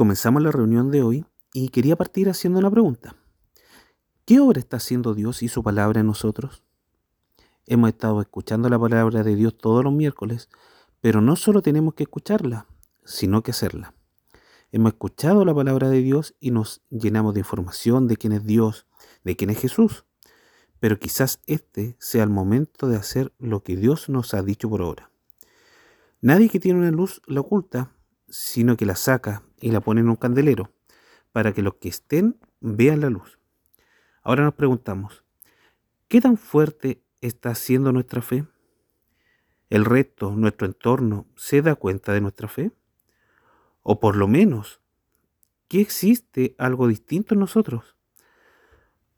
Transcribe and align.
Comenzamos 0.00 0.42
la 0.42 0.50
reunión 0.50 0.90
de 0.90 1.02
hoy 1.02 1.26
y 1.52 1.68
quería 1.68 1.94
partir 1.94 2.30
haciendo 2.30 2.58
una 2.58 2.70
pregunta. 2.70 3.16
¿Qué 4.24 4.40
obra 4.40 4.58
está 4.58 4.78
haciendo 4.78 5.12
Dios 5.12 5.42
y 5.42 5.48
su 5.48 5.62
palabra 5.62 6.00
en 6.00 6.06
nosotros? 6.06 6.62
Hemos 7.66 7.90
estado 7.90 8.22
escuchando 8.22 8.70
la 8.70 8.78
palabra 8.78 9.22
de 9.22 9.36
Dios 9.36 9.58
todos 9.58 9.84
los 9.84 9.92
miércoles, 9.92 10.48
pero 11.02 11.20
no 11.20 11.36
solo 11.36 11.60
tenemos 11.60 11.92
que 11.92 12.04
escucharla, 12.04 12.66
sino 13.04 13.42
que 13.42 13.50
hacerla. 13.50 13.92
Hemos 14.72 14.92
escuchado 14.92 15.44
la 15.44 15.54
palabra 15.54 15.90
de 15.90 16.00
Dios 16.00 16.34
y 16.40 16.50
nos 16.50 16.80
llenamos 16.88 17.34
de 17.34 17.40
información 17.40 18.08
de 18.08 18.16
quién 18.16 18.32
es 18.32 18.46
Dios, 18.46 18.86
de 19.22 19.36
quién 19.36 19.50
es 19.50 19.60
Jesús. 19.60 20.06
Pero 20.78 20.98
quizás 20.98 21.40
este 21.44 21.96
sea 21.98 22.22
el 22.22 22.30
momento 22.30 22.88
de 22.88 22.96
hacer 22.96 23.34
lo 23.38 23.62
que 23.62 23.76
Dios 23.76 24.08
nos 24.08 24.32
ha 24.32 24.40
dicho 24.40 24.70
por 24.70 24.80
ahora. 24.80 25.10
Nadie 26.22 26.48
que 26.48 26.58
tiene 26.58 26.78
una 26.78 26.90
luz 26.90 27.20
la 27.26 27.40
oculta, 27.40 27.92
sino 28.30 28.76
que 28.76 28.86
la 28.86 28.96
saca 28.96 29.42
y 29.60 29.70
la 29.70 29.80
pone 29.80 30.00
en 30.00 30.08
un 30.08 30.16
candelero, 30.16 30.72
para 31.32 31.52
que 31.52 31.62
los 31.62 31.74
que 31.74 31.88
estén 31.88 32.38
vean 32.60 33.00
la 33.00 33.10
luz. 33.10 33.38
Ahora 34.22 34.44
nos 34.44 34.54
preguntamos, 34.54 35.24
¿qué 36.08 36.20
tan 36.20 36.36
fuerte 36.36 37.02
está 37.20 37.54
siendo 37.54 37.92
nuestra 37.92 38.22
fe? 38.22 38.46
¿El 39.68 39.84
resto, 39.84 40.32
nuestro 40.32 40.66
entorno, 40.66 41.26
se 41.36 41.62
da 41.62 41.74
cuenta 41.74 42.12
de 42.12 42.20
nuestra 42.20 42.48
fe? 42.48 42.72
O 43.82 44.00
por 44.00 44.16
lo 44.16 44.28
menos, 44.28 44.80
¿qué 45.68 45.80
existe 45.80 46.54
algo 46.58 46.88
distinto 46.88 47.34
en 47.34 47.40
nosotros? 47.40 47.96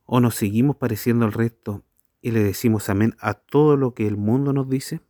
¿O 0.05 0.21
nos 0.21 0.35
seguimos 0.35 0.77
pareciendo 0.77 1.25
al 1.25 1.33
resto 1.33 1.85
y 2.21 2.31
le 2.33 2.43
decimos 2.43 2.89
amén 2.89 3.17
a 3.19 3.35
todo 3.35 3.77
lo 3.77 3.95
que 3.95 4.07
el 4.07 4.17
mundo 4.17 4.53
nos 4.53 4.69
dice? 4.69 5.01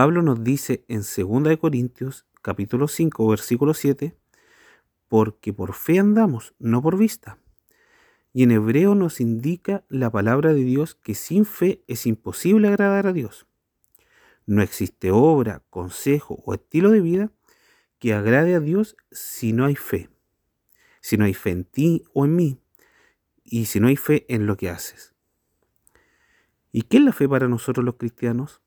Pablo 0.00 0.22
nos 0.22 0.42
dice 0.42 0.82
en 0.88 1.02
2 1.02 1.58
Corintios 1.58 2.24
capítulo 2.40 2.88
5 2.88 3.28
versículo 3.28 3.74
7, 3.74 4.16
porque 5.08 5.52
por 5.52 5.74
fe 5.74 5.98
andamos, 5.98 6.54
no 6.58 6.80
por 6.80 6.96
vista. 6.96 7.36
Y 8.32 8.44
en 8.44 8.52
hebreo 8.52 8.94
nos 8.94 9.20
indica 9.20 9.84
la 9.90 10.10
palabra 10.10 10.54
de 10.54 10.64
Dios 10.64 10.94
que 10.94 11.14
sin 11.14 11.44
fe 11.44 11.84
es 11.86 12.06
imposible 12.06 12.68
agradar 12.68 13.08
a 13.08 13.12
Dios. 13.12 13.46
No 14.46 14.62
existe 14.62 15.10
obra, 15.10 15.64
consejo 15.68 16.42
o 16.46 16.54
estilo 16.54 16.88
de 16.88 17.02
vida 17.02 17.30
que 17.98 18.14
agrade 18.14 18.54
a 18.54 18.60
Dios 18.60 18.96
si 19.12 19.52
no 19.52 19.66
hay 19.66 19.76
fe. 19.76 20.08
Si 21.02 21.18
no 21.18 21.26
hay 21.26 21.34
fe 21.34 21.50
en 21.50 21.64
ti 21.64 22.04
o 22.14 22.24
en 22.24 22.36
mí. 22.36 22.58
Y 23.44 23.66
si 23.66 23.80
no 23.80 23.88
hay 23.88 23.96
fe 23.96 24.24
en 24.30 24.46
lo 24.46 24.56
que 24.56 24.70
haces. 24.70 25.12
¿Y 26.72 26.84
qué 26.84 26.96
es 26.96 27.02
la 27.02 27.12
fe 27.12 27.28
para 27.28 27.48
nosotros 27.48 27.84
los 27.84 27.96
cristianos? 27.96 28.62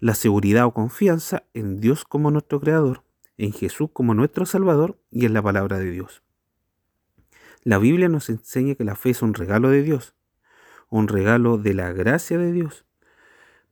La 0.00 0.14
seguridad 0.14 0.66
o 0.66 0.72
confianza 0.72 1.44
en 1.54 1.80
Dios 1.80 2.04
como 2.04 2.30
nuestro 2.30 2.60
Creador, 2.60 3.02
en 3.36 3.52
Jesús 3.52 3.90
como 3.92 4.14
nuestro 4.14 4.46
Salvador 4.46 5.00
y 5.10 5.26
en 5.26 5.34
la 5.34 5.42
palabra 5.42 5.78
de 5.78 5.90
Dios. 5.90 6.22
La 7.64 7.78
Biblia 7.78 8.08
nos 8.08 8.30
enseña 8.30 8.76
que 8.76 8.84
la 8.84 8.94
fe 8.94 9.10
es 9.10 9.22
un 9.22 9.34
regalo 9.34 9.70
de 9.70 9.82
Dios, 9.82 10.14
un 10.88 11.08
regalo 11.08 11.58
de 11.58 11.74
la 11.74 11.92
gracia 11.92 12.38
de 12.38 12.52
Dios, 12.52 12.86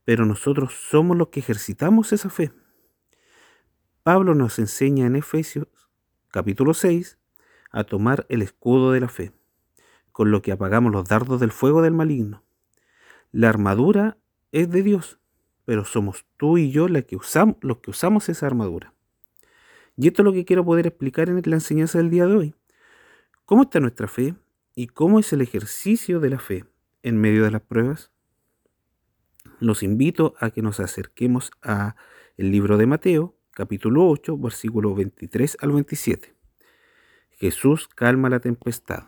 pero 0.05 0.27
nosotros 0.27 0.75
somos 0.75 1.17
los 1.17 1.29
que 1.29 1.41
ejercitamos 1.41 2.13
esa 2.13 2.29
fe. 2.29 2.53
Pablo 4.03 4.35
nos 4.35 4.59
enseña 4.59 5.07
en 5.07 5.17
Efesios 5.17 5.69
capítulo 6.29 6.75
6 6.75 7.19
a 7.71 7.85
tomar 7.85 8.27
el 8.29 8.43
escudo 8.43 8.93
de 8.93 9.01
la 9.01 9.09
fe, 9.09 9.33
con 10.11 10.31
lo 10.31 10.43
que 10.43 10.53
apagamos 10.53 10.93
los 10.93 11.09
dardos 11.09 11.41
del 11.41 11.53
fuego 11.53 11.83
del 11.83 11.95
maligno. 11.95 12.43
La 13.33 13.49
armadura 13.49 14.19
es 14.51 14.71
de 14.71 14.83
Dios, 14.83 15.21
pero 15.67 15.85
somos 15.85 16.25
tú 16.39 16.57
y 16.57 16.71
yo 16.71 16.87
que 17.07 17.17
usamos, 17.17 17.57
los 17.61 17.79
que 17.79 17.91
usamos 17.91 18.31
esa 18.31 18.47
armadura. 18.47 18.95
Y 19.97 20.07
esto 20.07 20.23
es 20.23 20.25
lo 20.25 20.33
que 20.33 20.45
quiero 20.45 20.65
poder 20.65 20.87
explicar 20.87 21.29
en 21.29 21.43
la 21.45 21.57
enseñanza 21.57 21.99
del 21.99 22.09
día 22.09 22.27
de 22.27 22.37
hoy. 22.37 22.55
¿Cómo 23.45 23.65
está 23.65 23.81
nuestra 23.81 24.07
fe 24.07 24.37
y 24.75 24.87
cómo 24.87 25.19
es 25.19 25.33
el 25.33 25.43
ejercicio 25.43 26.21
de 26.21 26.31
la 26.31 26.39
fe 26.39 26.65
en 27.03 27.21
medio 27.21 27.43
de 27.43 27.51
las 27.51 27.63
pruebas? 27.63 28.13
Los 29.59 29.83
invito 29.83 30.35
a 30.39 30.51
que 30.51 30.63
nos 30.63 30.79
acerquemos 30.79 31.51
a 31.63 31.97
el 32.37 32.53
libro 32.53 32.77
de 32.77 32.87
Mateo, 32.87 33.35
capítulo 33.51 34.07
8, 34.09 34.39
versículo 34.39 34.95
23 34.95 35.57
al 35.61 35.73
27. 35.73 36.33
Jesús 37.31 37.89
calma 37.89 38.31
la 38.31 38.39
tempestad. 38.39 39.05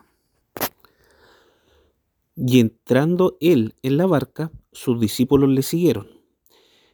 Y 2.34 2.58
entrando 2.58 3.36
él 3.40 3.76
en 3.82 3.96
la 3.96 4.06
barca, 4.06 4.50
sus 4.72 4.98
discípulos 4.98 5.50
le 5.50 5.62
siguieron. 5.62 6.17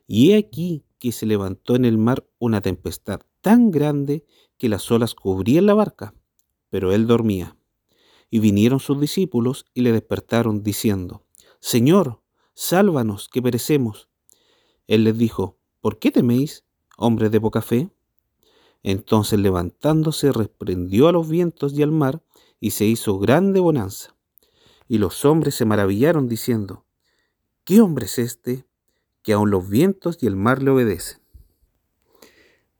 Y 0.06 0.32
he 0.32 0.36
aquí 0.36 0.84
que 0.98 1.12
se 1.12 1.26
levantó 1.26 1.76
en 1.76 1.84
el 1.84 1.98
mar 1.98 2.26
una 2.38 2.60
tempestad 2.60 3.20
tan 3.40 3.70
grande 3.70 4.24
que 4.58 4.68
las 4.68 4.90
olas 4.90 5.14
cubrían 5.14 5.66
la 5.66 5.74
barca 5.74 6.14
pero 6.74 6.92
él 6.92 7.06
dormía. 7.06 7.56
Y 8.30 8.40
vinieron 8.40 8.80
sus 8.80 9.00
discípulos 9.00 9.64
y 9.74 9.82
le 9.82 9.92
despertaron, 9.92 10.64
diciendo, 10.64 11.24
Señor, 11.60 12.20
sálvanos, 12.52 13.28
que 13.28 13.40
perecemos. 13.40 14.08
Él 14.88 15.04
les 15.04 15.16
dijo, 15.16 15.56
¿por 15.80 16.00
qué 16.00 16.10
teméis, 16.10 16.64
hombres 16.96 17.30
de 17.30 17.40
poca 17.40 17.62
fe? 17.62 17.90
Entonces 18.82 19.38
levantándose, 19.38 20.32
reprendió 20.32 21.06
a 21.06 21.12
los 21.12 21.28
vientos 21.28 21.74
y 21.74 21.82
al 21.84 21.92
mar, 21.92 22.24
y 22.58 22.72
se 22.72 22.86
hizo 22.86 23.20
grande 23.20 23.60
bonanza. 23.60 24.16
Y 24.88 24.98
los 24.98 25.24
hombres 25.24 25.54
se 25.54 25.66
maravillaron, 25.66 26.26
diciendo, 26.26 26.86
¿qué 27.62 27.80
hombre 27.80 28.06
es 28.06 28.18
este, 28.18 28.66
que 29.24 29.32
aun 29.32 29.50
los 29.50 29.68
vientos 29.68 30.18
y 30.20 30.28
el 30.28 30.36
mar 30.36 30.62
le 30.62 30.70
obedecen? 30.70 31.18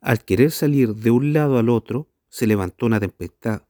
Al 0.01 0.25
querer 0.25 0.53
salir 0.53 0.95
de 0.95 1.11
un 1.11 1.33
lado 1.33 1.59
al 1.59 1.69
otro, 1.69 2.09
se 2.29 2.47
levantó 2.47 2.87
una 2.87 3.01
tempestad 3.01 3.63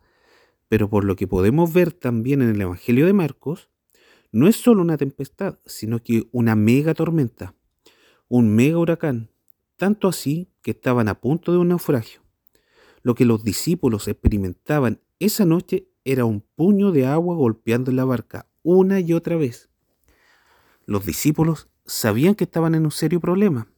pero 0.74 0.90
por 0.90 1.04
lo 1.04 1.14
que 1.16 1.28
podemos 1.28 1.72
ver 1.72 1.92
también 1.92 2.42
en 2.42 2.50
el 2.50 2.60
Evangelio 2.60 3.06
de 3.06 3.12
Marcos, 3.12 3.70
no 4.32 4.48
es 4.48 4.56
solo 4.56 4.82
una 4.82 4.96
tempestad, 4.96 5.58
sino 5.64 6.02
que 6.02 6.28
una 6.32 6.56
mega 6.56 6.94
tormenta, 6.94 7.54
un 8.26 8.54
mega 8.54 8.78
huracán, 8.78 9.30
tanto 9.76 10.08
así 10.08 10.50
que 10.62 10.72
estaban 10.72 11.08
a 11.08 11.20
punto 11.20 11.52
de 11.52 11.58
un 11.58 11.68
naufragio. 11.68 12.22
Lo 13.02 13.14
que 13.14 13.24
los 13.24 13.44
discípulos 13.44 14.08
experimentaban 14.08 15.00
esa 15.20 15.44
noche 15.44 15.86
era 16.04 16.24
un 16.24 16.40
puño 16.40 16.90
de 16.90 17.06
agua 17.06 17.36
golpeando 17.36 17.92
la 17.92 18.04
barca 18.04 18.48
una 18.64 18.98
y 18.98 19.12
otra 19.12 19.36
vez. 19.36 19.68
Los 20.86 21.06
discípulos 21.06 21.68
sabían 21.86 22.34
que 22.34 22.44
estaban 22.44 22.74
en 22.74 22.84
un 22.84 22.90
serio 22.90 23.20
problema, 23.20 23.68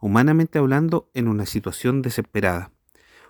humanamente 0.00 0.58
hablando 0.58 1.10
en 1.14 1.28
una 1.28 1.46
situación 1.46 2.02
desesperada 2.02 2.72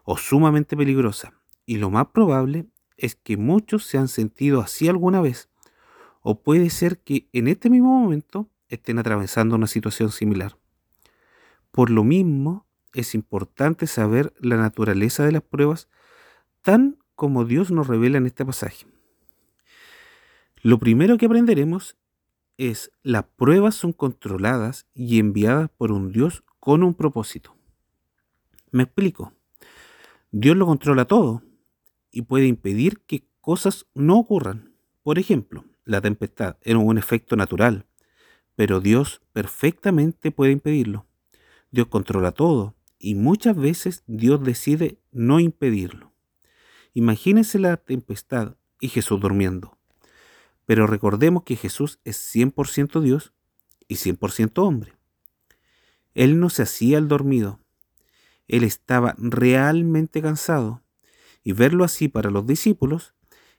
o 0.04 0.16
sumamente 0.16 0.76
peligrosa, 0.76 1.34
y 1.66 1.76
lo 1.76 1.90
más 1.90 2.08
probable 2.08 2.66
es 2.96 3.14
que 3.14 3.36
muchos 3.36 3.84
se 3.84 3.98
han 3.98 4.08
sentido 4.08 4.60
así 4.60 4.88
alguna 4.88 5.20
vez, 5.20 5.48
o 6.20 6.42
puede 6.42 6.70
ser 6.70 6.98
que 6.98 7.28
en 7.32 7.48
este 7.48 7.70
mismo 7.70 7.88
momento 8.00 8.48
estén 8.68 8.98
atravesando 8.98 9.56
una 9.56 9.66
situación 9.66 10.10
similar. 10.10 10.56
Por 11.70 11.90
lo 11.90 12.04
mismo, 12.04 12.66
es 12.92 13.14
importante 13.14 13.86
saber 13.86 14.32
la 14.40 14.56
naturaleza 14.56 15.24
de 15.24 15.32
las 15.32 15.42
pruebas, 15.42 15.88
tan 16.62 16.98
como 17.14 17.44
Dios 17.44 17.70
nos 17.70 17.86
revela 17.86 18.18
en 18.18 18.26
este 18.26 18.44
pasaje. 18.44 18.86
Lo 20.62 20.78
primero 20.78 21.18
que 21.18 21.26
aprenderemos 21.26 21.96
es 22.58 22.90
las 23.02 23.24
pruebas 23.24 23.74
son 23.74 23.92
controladas 23.92 24.86
y 24.92 25.18
enviadas 25.18 25.70
por 25.70 25.92
un 25.92 26.12
Dios 26.12 26.44
con 26.60 26.82
un 26.82 26.92
propósito. 26.92 27.56
Me 28.70 28.82
explico. 28.82 29.32
Dios 30.30 30.56
lo 30.56 30.66
controla 30.66 31.06
todo, 31.06 31.42
y 32.10 32.22
puede 32.22 32.46
impedir 32.46 33.00
que 33.06 33.24
cosas 33.40 33.86
no 33.94 34.18
ocurran. 34.18 34.74
Por 35.02 35.18
ejemplo, 35.18 35.64
la 35.84 36.00
tempestad 36.00 36.56
era 36.62 36.78
un 36.78 36.98
efecto 36.98 37.36
natural, 37.36 37.86
pero 38.56 38.80
Dios 38.80 39.22
perfectamente 39.32 40.30
puede 40.30 40.52
impedirlo. 40.52 41.06
Dios 41.70 41.86
controla 41.86 42.32
todo 42.32 42.74
y 42.98 43.14
muchas 43.14 43.56
veces 43.56 44.02
Dios 44.06 44.42
decide 44.42 44.98
no 45.12 45.40
impedirlo. 45.40 46.12
Imagínense 46.92 47.58
la 47.58 47.76
tempestad 47.76 48.56
y 48.80 48.88
Jesús 48.88 49.20
durmiendo. 49.20 49.77
Pero 50.68 50.86
recordemos 50.86 51.44
que 51.44 51.56
Jesús 51.56 51.98
es 52.04 52.18
100% 52.18 53.00
Dios 53.00 53.32
y 53.88 53.94
100% 53.94 54.58
hombre. 54.58 54.92
Él 56.12 56.38
no 56.38 56.50
se 56.50 56.60
hacía 56.60 56.98
el 56.98 57.08
dormido. 57.08 57.58
Él 58.48 58.64
estaba 58.64 59.14
realmente 59.16 60.20
cansado 60.20 60.82
y 61.42 61.52
verlo 61.52 61.84
así 61.84 62.08
para 62.08 62.28
los 62.28 62.46
discípulos 62.46 63.14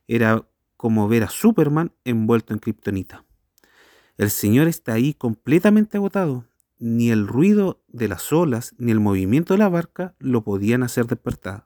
era 0.08 0.48
como 0.78 1.08
ver 1.08 1.24
a 1.24 1.30
Superman 1.30 1.94
envuelto 2.04 2.54
en 2.54 2.60
kriptonita. 2.60 3.26
El 4.20 4.30
Señor 4.30 4.68
está 4.68 4.94
ahí 4.94 5.16
completamente 5.16 5.98
agotado. 5.98 6.46
Ni 6.78 7.10
el 7.10 7.28
ruido 7.28 7.82
de 7.88 8.08
las 8.08 8.32
olas 8.32 8.76
ni 8.78 8.92
el 8.92 9.00
movimiento 9.00 9.56
de 9.56 9.58
la 9.58 9.70
barca 9.70 10.14
lo 10.20 10.44
podían 10.44 10.84
hacer 10.84 11.08
despertar. 11.08 11.66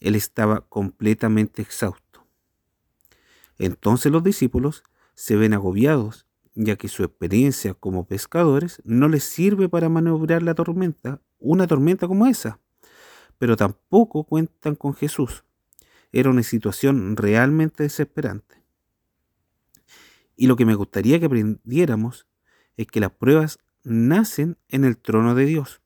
Él 0.00 0.16
estaba 0.16 0.68
completamente 0.68 1.62
exhausto. 1.62 2.09
Entonces 3.60 4.10
los 4.10 4.24
discípulos 4.24 4.82
se 5.14 5.36
ven 5.36 5.52
agobiados, 5.52 6.26
ya 6.54 6.76
que 6.76 6.88
su 6.88 7.04
experiencia 7.04 7.74
como 7.74 8.06
pescadores 8.06 8.80
no 8.84 9.06
les 9.06 9.22
sirve 9.22 9.68
para 9.68 9.90
maniobrar 9.90 10.42
la 10.42 10.54
tormenta, 10.54 11.20
una 11.38 11.66
tormenta 11.66 12.08
como 12.08 12.26
esa. 12.26 12.58
pero 13.38 13.56
tampoco 13.56 14.24
cuentan 14.24 14.74
con 14.74 14.92
Jesús. 14.92 15.44
Era 16.12 16.28
una 16.28 16.42
situación 16.42 17.16
realmente 17.16 17.84
desesperante. 17.84 18.62
Y 20.36 20.46
lo 20.46 20.56
que 20.56 20.66
me 20.66 20.74
gustaría 20.74 21.18
que 21.18 21.24
aprendiéramos 21.24 22.26
es 22.76 22.86
que 22.86 23.00
las 23.00 23.12
pruebas 23.12 23.58
nacen 23.82 24.58
en 24.68 24.84
el 24.84 24.98
trono 24.98 25.34
de 25.34 25.46
Dios. 25.46 25.80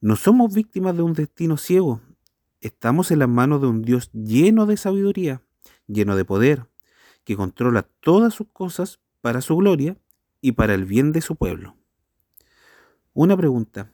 No 0.00 0.14
somos 0.14 0.54
víctimas 0.54 0.96
de 0.96 1.02
un 1.02 1.14
destino 1.14 1.56
ciego, 1.56 2.00
estamos 2.60 3.10
en 3.10 3.18
las 3.20 3.28
manos 3.28 3.60
de 3.60 3.66
un 3.66 3.82
Dios 3.82 4.10
lleno 4.12 4.66
de 4.66 4.76
sabiduría, 4.76 5.42
lleno 5.88 6.14
de 6.14 6.24
poder, 6.24 6.68
que 7.24 7.36
controla 7.36 7.82
todas 8.00 8.34
sus 8.34 8.48
cosas 8.48 9.00
para 9.20 9.40
su 9.40 9.56
gloria 9.56 9.96
y 10.40 10.52
para 10.52 10.74
el 10.74 10.84
bien 10.84 11.12
de 11.12 11.20
su 11.20 11.36
pueblo. 11.36 11.76
Una 13.14 13.36
pregunta. 13.36 13.92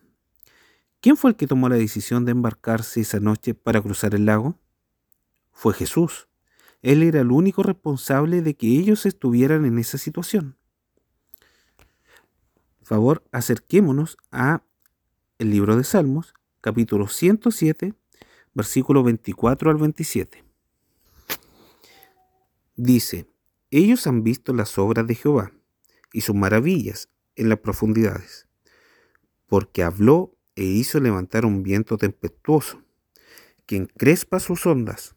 ¿Quién 1.00 1.16
fue 1.16 1.30
el 1.30 1.36
que 1.36 1.46
tomó 1.46 1.68
la 1.68 1.76
decisión 1.76 2.24
de 2.24 2.32
embarcarse 2.32 3.00
esa 3.00 3.20
noche 3.20 3.54
para 3.54 3.80
cruzar 3.80 4.14
el 4.14 4.24
lago? 4.24 4.58
Fue 5.52 5.74
Jesús. 5.74 6.28
Él 6.82 7.02
era 7.02 7.20
el 7.20 7.30
único 7.30 7.62
responsable 7.62 8.42
de 8.42 8.54
que 8.54 8.68
ellos 8.68 9.06
estuvieran 9.06 9.64
en 9.64 9.78
esa 9.78 9.98
situación. 9.98 10.56
Por 12.78 12.86
favor, 12.86 13.24
acerquémonos 13.32 14.16
a 14.30 14.62
el 15.38 15.50
libro 15.50 15.76
de 15.76 15.84
Salmos, 15.84 16.34
capítulo 16.60 17.06
107, 17.06 17.94
versículo 18.54 19.02
24 19.02 19.70
al 19.70 19.76
27. 19.76 20.47
Dice, 22.80 23.26
ellos 23.72 24.06
han 24.06 24.22
visto 24.22 24.54
las 24.54 24.78
obras 24.78 25.04
de 25.08 25.16
Jehová 25.16 25.52
y 26.12 26.20
sus 26.20 26.36
maravillas 26.36 27.08
en 27.34 27.48
las 27.48 27.58
profundidades, 27.58 28.46
porque 29.48 29.82
habló 29.82 30.36
e 30.54 30.62
hizo 30.62 31.00
levantar 31.00 31.44
un 31.44 31.64
viento 31.64 31.98
tempestuoso, 31.98 32.84
que 33.66 33.74
encrespa 33.74 34.38
sus 34.38 34.64
ondas. 34.64 35.16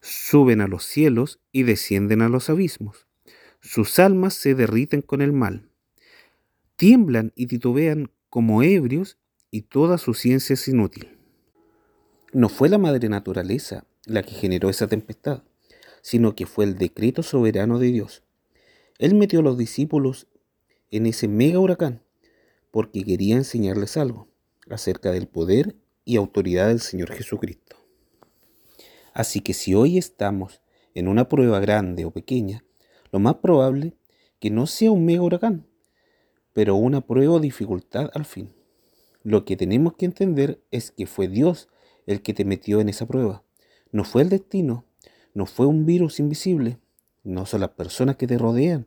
Suben 0.00 0.62
a 0.62 0.68
los 0.68 0.84
cielos 0.84 1.38
y 1.52 1.64
descienden 1.64 2.22
a 2.22 2.30
los 2.30 2.48
abismos. 2.48 3.06
Sus 3.60 3.98
almas 3.98 4.32
se 4.32 4.54
derriten 4.54 5.02
con 5.02 5.20
el 5.20 5.34
mal. 5.34 5.68
Tiemblan 6.76 7.30
y 7.36 7.48
titubean 7.48 8.10
como 8.30 8.62
ebrios 8.62 9.18
y 9.50 9.62
toda 9.62 9.98
su 9.98 10.14
ciencia 10.14 10.54
es 10.54 10.66
inútil. 10.66 11.18
No 12.32 12.48
fue 12.48 12.70
la 12.70 12.78
madre 12.78 13.10
naturaleza 13.10 13.84
la 14.06 14.22
que 14.22 14.32
generó 14.32 14.70
esa 14.70 14.86
tempestad, 14.86 15.42
sino 16.02 16.34
que 16.34 16.46
fue 16.46 16.64
el 16.64 16.78
decreto 16.78 17.22
soberano 17.22 17.78
de 17.78 17.88
Dios. 17.88 18.22
Él 18.98 19.14
metió 19.14 19.40
a 19.40 19.42
los 19.42 19.58
discípulos 19.58 20.26
en 20.90 21.06
ese 21.06 21.28
mega 21.28 21.58
huracán 21.58 22.02
porque 22.70 23.04
quería 23.04 23.36
enseñarles 23.36 23.96
algo 23.96 24.28
acerca 24.70 25.10
del 25.12 25.26
poder 25.26 25.76
y 26.04 26.16
autoridad 26.16 26.68
del 26.68 26.80
Señor 26.80 27.12
Jesucristo. 27.12 27.76
Así 29.12 29.40
que 29.40 29.54
si 29.54 29.74
hoy 29.74 29.98
estamos 29.98 30.62
en 30.94 31.08
una 31.08 31.28
prueba 31.28 31.60
grande 31.60 32.04
o 32.04 32.10
pequeña, 32.10 32.64
lo 33.10 33.18
más 33.18 33.36
probable 33.36 33.94
que 34.40 34.50
no 34.50 34.66
sea 34.66 34.90
un 34.90 35.04
mega 35.04 35.22
huracán, 35.22 35.66
pero 36.52 36.76
una 36.76 37.00
prueba 37.00 37.34
o 37.34 37.40
dificultad 37.40 38.10
al 38.14 38.24
fin. 38.24 38.52
Lo 39.22 39.44
que 39.44 39.56
tenemos 39.56 39.94
que 39.94 40.06
entender 40.06 40.62
es 40.70 40.90
que 40.90 41.06
fue 41.06 41.28
Dios 41.28 41.68
el 42.06 42.22
que 42.22 42.34
te 42.34 42.44
metió 42.44 42.80
en 42.80 42.88
esa 42.88 43.06
prueba. 43.06 43.44
No 43.90 44.04
fue 44.04 44.22
el 44.22 44.28
destino, 44.28 44.84
no 45.34 45.46
fue 45.46 45.66
un 45.66 45.86
virus 45.86 46.20
invisible, 46.20 46.78
no 47.24 47.46
son 47.46 47.60
las 47.60 47.70
personas 47.70 48.16
que 48.16 48.26
te 48.26 48.38
rodean, 48.38 48.86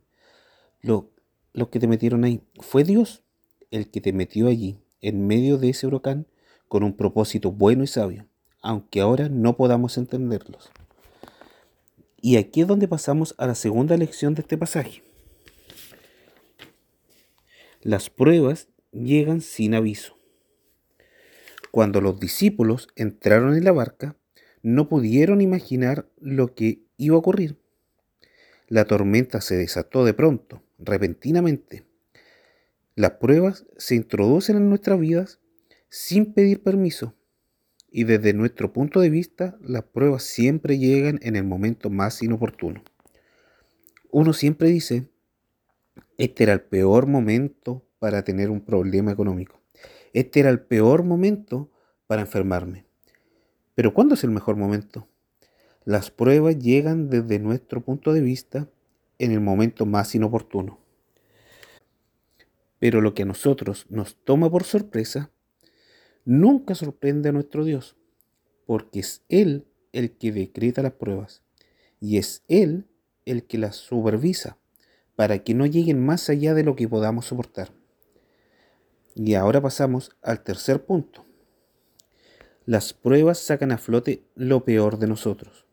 lo, 0.81 1.11
los 1.53 1.69
que 1.69 1.79
te 1.79 1.87
metieron 1.87 2.23
ahí. 2.23 2.41
Fue 2.59 2.83
Dios 2.83 3.23
el 3.69 3.89
que 3.89 4.01
te 4.01 4.13
metió 4.13 4.47
allí, 4.47 4.79
en 5.01 5.27
medio 5.27 5.57
de 5.57 5.69
ese 5.69 5.87
huracán, 5.87 6.27
con 6.67 6.83
un 6.83 6.95
propósito 6.95 7.51
bueno 7.51 7.83
y 7.83 7.87
sabio, 7.87 8.27
aunque 8.61 9.01
ahora 9.01 9.29
no 9.29 9.57
podamos 9.57 9.97
entenderlos. 9.97 10.71
Y 12.21 12.37
aquí 12.37 12.61
es 12.61 12.67
donde 12.67 12.87
pasamos 12.87 13.33
a 13.37 13.47
la 13.47 13.55
segunda 13.55 13.97
lección 13.97 14.35
de 14.35 14.41
este 14.41 14.57
pasaje. 14.57 15.03
Las 17.81 18.09
pruebas 18.11 18.67
llegan 18.91 19.41
sin 19.41 19.73
aviso. 19.73 20.15
Cuando 21.71 21.99
los 21.99 22.19
discípulos 22.19 22.87
entraron 22.95 23.55
en 23.55 23.63
la 23.63 23.71
barca, 23.71 24.15
no 24.63 24.89
pudieron 24.89 25.41
imaginar 25.41 26.07
lo 26.19 26.53
que 26.53 26.83
iba 26.97 27.15
a 27.15 27.19
ocurrir. 27.19 27.57
La 28.67 28.85
tormenta 28.85 29.41
se 29.41 29.57
desató 29.57 30.05
de 30.05 30.13
pronto, 30.13 30.63
repentinamente. 30.79 31.83
Las 32.95 33.11
pruebas 33.11 33.65
se 33.77 33.95
introducen 33.95 34.57
en 34.57 34.69
nuestras 34.69 34.99
vidas 34.99 35.39
sin 35.89 36.33
pedir 36.33 36.63
permiso. 36.63 37.13
Y 37.89 38.05
desde 38.05 38.33
nuestro 38.33 38.71
punto 38.71 39.01
de 39.01 39.09
vista, 39.09 39.57
las 39.61 39.83
pruebas 39.83 40.23
siempre 40.23 40.77
llegan 40.77 41.19
en 41.21 41.35
el 41.35 41.43
momento 41.43 41.89
más 41.89 42.23
inoportuno. 42.23 42.81
Uno 44.09 44.31
siempre 44.31 44.69
dice, 44.69 45.09
este 46.17 46.43
era 46.43 46.53
el 46.53 46.61
peor 46.61 47.07
momento 47.07 47.85
para 47.99 48.23
tener 48.23 48.49
un 48.49 48.61
problema 48.61 49.11
económico. 49.11 49.59
Este 50.13 50.39
era 50.39 50.49
el 50.49 50.61
peor 50.61 51.03
momento 51.03 51.71
para 52.07 52.21
enfermarme. 52.21 52.85
Pero 53.81 53.95
¿cuándo 53.95 54.13
es 54.13 54.23
el 54.23 54.29
mejor 54.29 54.57
momento? 54.57 55.07
Las 55.85 56.11
pruebas 56.11 56.59
llegan 56.59 57.09
desde 57.09 57.39
nuestro 57.39 57.81
punto 57.81 58.13
de 58.13 58.21
vista 58.21 58.69
en 59.17 59.31
el 59.31 59.41
momento 59.41 59.87
más 59.87 60.13
inoportuno. 60.13 60.77
Pero 62.77 63.01
lo 63.01 63.15
que 63.15 63.23
a 63.23 63.25
nosotros 63.25 63.87
nos 63.89 64.17
toma 64.23 64.51
por 64.51 64.65
sorpresa 64.65 65.31
nunca 66.25 66.75
sorprende 66.75 67.29
a 67.29 67.31
nuestro 67.31 67.65
Dios, 67.65 67.97
porque 68.67 68.99
es 68.99 69.23
Él 69.29 69.65
el 69.93 70.11
que 70.11 70.31
decreta 70.31 70.83
las 70.83 70.93
pruebas 70.93 71.41
y 71.99 72.19
es 72.19 72.43
Él 72.49 72.85
el 73.25 73.45
que 73.47 73.57
las 73.57 73.77
supervisa 73.77 74.59
para 75.15 75.39
que 75.39 75.55
no 75.55 75.65
lleguen 75.65 76.05
más 76.05 76.29
allá 76.29 76.53
de 76.53 76.63
lo 76.63 76.75
que 76.75 76.87
podamos 76.87 77.25
soportar. 77.25 77.71
Y 79.15 79.33
ahora 79.33 79.59
pasamos 79.59 80.11
al 80.21 80.43
tercer 80.43 80.85
punto. 80.85 81.25
Las 82.71 82.93
pruebas 82.93 83.37
sacan 83.37 83.73
a 83.73 83.77
flote 83.77 84.23
lo 84.33 84.63
peor 84.63 84.97
de 84.97 85.05
nosotros. 85.05 85.65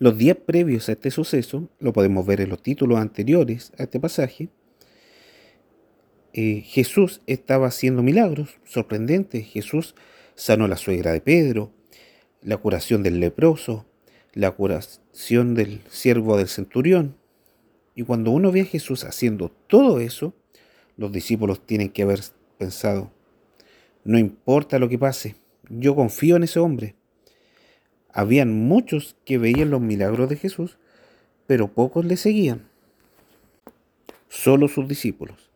Los 0.00 0.18
días 0.18 0.36
previos 0.44 0.88
a 0.88 0.92
este 0.94 1.12
suceso, 1.12 1.68
lo 1.78 1.92
podemos 1.92 2.26
ver 2.26 2.40
en 2.40 2.48
los 2.48 2.60
títulos 2.60 2.98
anteriores 2.98 3.70
a 3.78 3.84
este 3.84 4.00
pasaje, 4.00 4.48
eh, 6.32 6.62
Jesús 6.66 7.22
estaba 7.28 7.68
haciendo 7.68 8.02
milagros 8.02 8.58
sorprendentes. 8.64 9.46
Jesús 9.46 9.94
sanó 10.34 10.64
a 10.64 10.68
la 10.68 10.76
suegra 10.76 11.12
de 11.12 11.20
Pedro, 11.20 11.70
la 12.42 12.56
curación 12.56 13.04
del 13.04 13.20
leproso, 13.20 13.86
la 14.32 14.50
curación 14.50 15.54
del 15.54 15.82
siervo 15.88 16.36
del 16.36 16.48
centurión. 16.48 17.16
Y 17.94 18.02
cuando 18.02 18.32
uno 18.32 18.50
ve 18.50 18.62
a 18.62 18.64
Jesús 18.64 19.04
haciendo 19.04 19.52
todo 19.68 20.00
eso, 20.00 20.34
los 20.96 21.12
discípulos 21.12 21.64
tienen 21.64 21.90
que 21.90 22.02
haber 22.02 22.22
pensado, 22.58 23.12
no 24.04 24.18
importa 24.18 24.78
lo 24.78 24.88
que 24.88 24.98
pase, 24.98 25.36
yo 25.68 25.94
confío 25.94 26.36
en 26.36 26.44
ese 26.44 26.58
hombre. 26.58 26.96
Habían 28.12 28.52
muchos 28.52 29.16
que 29.24 29.38
veían 29.38 29.70
los 29.70 29.80
milagros 29.80 30.28
de 30.28 30.36
Jesús, 30.36 30.78
pero 31.46 31.72
pocos 31.72 32.04
le 32.04 32.16
seguían. 32.16 32.68
Solo 34.28 34.68
sus 34.68 34.88
discípulos. 34.88 35.50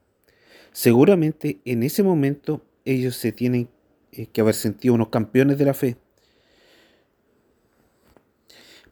Seguramente 0.72 1.60
en 1.64 1.82
ese 1.82 2.02
momento 2.02 2.62
ellos 2.84 3.16
se 3.16 3.32
tienen 3.32 3.68
eh, 4.12 4.26
que 4.26 4.40
haber 4.40 4.54
sentido 4.54 4.94
unos 4.94 5.08
campeones 5.08 5.58
de 5.58 5.64
la 5.64 5.74
fe. 5.74 5.96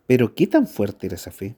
Pero 0.07 0.35
¿qué 0.35 0.47
tan 0.47 0.67
fuerte 0.67 1.07
era 1.07 1.17
esa 1.17 1.31
fe? 1.31 1.57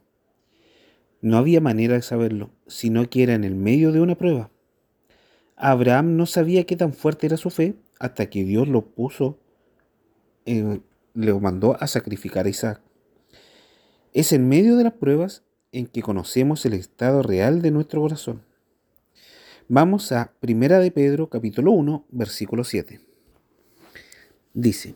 No 1.20 1.38
había 1.38 1.60
manera 1.60 1.94
de 1.94 2.02
saberlo, 2.02 2.50
sino 2.66 3.08
que 3.08 3.22
era 3.22 3.34
en 3.34 3.44
el 3.44 3.54
medio 3.54 3.90
de 3.90 4.00
una 4.00 4.16
prueba. 4.16 4.50
Abraham 5.56 6.16
no 6.16 6.26
sabía 6.26 6.64
qué 6.64 6.76
tan 6.76 6.92
fuerte 6.92 7.26
era 7.26 7.38
su 7.38 7.48
fe 7.48 7.76
hasta 7.98 8.28
que 8.28 8.44
Dios 8.44 8.68
lo 8.68 8.90
puso, 8.90 9.38
le 10.44 11.34
mandó 11.40 11.82
a 11.82 11.86
sacrificar 11.86 12.44
a 12.44 12.50
Isaac. 12.50 12.82
Es 14.12 14.32
en 14.32 14.48
medio 14.48 14.76
de 14.76 14.84
las 14.84 14.92
pruebas 14.92 15.44
en 15.72 15.86
que 15.86 16.02
conocemos 16.02 16.64
el 16.66 16.74
estado 16.74 17.22
real 17.22 17.62
de 17.62 17.70
nuestro 17.70 18.02
corazón. 18.02 18.42
Vamos 19.68 20.12
a 20.12 20.32
Primera 20.40 20.78
de 20.78 20.90
Pedro 20.90 21.28
capítulo 21.30 21.72
1, 21.72 22.06
versículo 22.10 22.62
7. 22.62 23.00
Dice, 24.52 24.94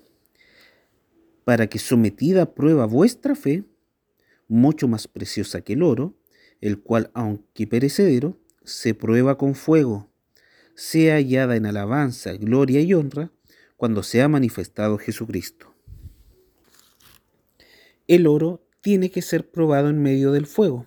para 1.45 1.67
que 1.67 1.79
sometida 1.79 2.43
a 2.43 2.55
prueba 2.55 2.87
vuestra 2.87 3.35
fe, 3.35 3.65
mucho 4.47 4.89
más 4.89 5.09
preciosa 5.09 5.63
que 5.63 5.73
el 5.73 5.83
oro, 5.83 6.15
el 6.61 6.81
cual, 6.83 7.11
aunque 7.15 7.67
perecedero, 7.67 8.39
se 8.63 8.95
prueba 8.95 9.39
con 9.39 9.55
fuego, 9.55 10.10
sea 10.75 11.17
hallada 11.17 11.57
en 11.57 11.67
alabanza, 11.67 12.33
gloria 12.33 12.81
y 12.81 12.95
honra 12.95 13.31
cuando 13.77 14.03
sea 14.03 14.29
manifestado 14.29 14.99
Jesucristo. 14.99 15.75
El 18.07 18.27
oro 18.27 18.67
tiene 18.81 19.11
que 19.11 19.23
ser 19.23 19.51
probado 19.51 19.89
en 19.89 20.03
medio 20.03 20.33
del 20.33 20.47
fuego, 20.47 20.87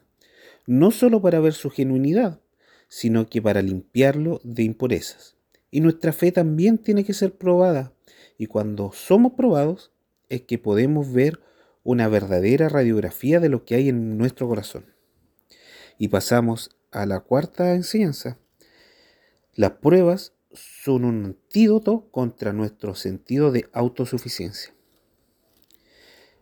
no 0.68 0.92
solo 0.92 1.22
para 1.22 1.40
ver 1.40 1.54
su 1.54 1.70
genuinidad, 1.70 2.42
sino 2.88 3.28
que 3.28 3.42
para 3.42 3.62
limpiarlo 3.62 4.42
de 4.44 4.64
impurezas. 4.64 5.36
Y 5.72 5.82
nuestra 5.82 6.14
fe 6.14 6.32
también 6.32 6.78
tiene 6.78 7.04
que 7.04 7.16
ser 7.16 7.36
probada 7.36 7.94
Y 8.38 8.46
cuando 8.46 8.92
somos 8.92 9.34
probados 9.34 9.92
es 10.30 10.42
que 10.42 10.60
podemos 10.60 11.12
ver 11.12 11.40
una 11.84 12.08
verdadera 12.08 12.70
radiografía 12.70 13.40
de 13.40 13.50
lo 13.50 13.66
que 13.66 13.76
hay 13.76 13.90
en 13.90 14.18
nuestro 14.18 14.48
corazón. 14.48 14.86
Y 15.98 16.10
pasamos 16.10 16.70
a 16.92 17.06
la 17.06 17.22
cuarta 17.22 17.74
enseñanza. 17.74 18.38
Las 19.56 19.72
pruebas 19.72 20.34
son 20.52 21.06
un 21.06 21.26
antídoto 21.26 22.08
contra 22.10 22.54
nuestro 22.54 22.96
sentido 22.96 23.52
de 23.52 23.70
autosuficiencia. 23.72 24.74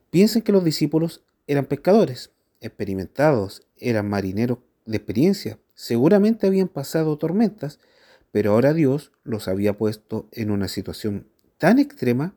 Piensen 0.10 0.41
que 0.41 0.51
los 0.51 0.63
discípulos 0.63 1.24
eran 1.48 1.65
pescadores, 1.65 2.32
experimentados, 2.62 3.68
eran 3.77 4.08
marineros 4.08 4.60
de 4.86 4.98
experiencia, 4.98 5.60
seguramente 5.74 6.48
habían 6.48 6.70
pasado 6.70 7.18
tormentas, 7.18 7.80
pero 8.32 8.53
ahora 8.53 8.74
Dios 8.74 9.12
los 9.24 9.48
había 9.48 9.77
puesto 9.77 10.30
en 10.32 10.51
una 10.51 10.68
situación 10.68 11.27
tan 11.58 11.80
extrema 11.80 12.36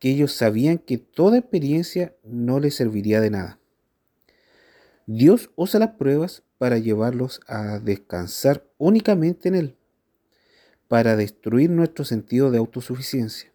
que 0.00 0.10
ellos 0.10 0.32
sabían 0.32 0.78
que 0.78 0.98
toda 0.98 1.38
experiencia 1.38 2.16
no 2.24 2.58
les 2.58 2.74
serviría 2.74 3.20
de 3.20 3.30
nada. 3.30 3.60
Dios 5.06 5.50
usa 5.56 5.78
las 5.78 5.90
pruebas 5.90 6.42
para 6.58 6.78
llevarlos 6.78 7.40
a 7.46 7.78
descansar 7.78 8.64
únicamente 8.78 9.48
en 9.48 9.54
Él, 9.54 9.76
para 10.90 11.14
destruir 11.14 11.70
nuestro 11.70 12.04
sentido 12.04 12.50
de 12.50 12.58
autosuficiencia. 12.58 13.52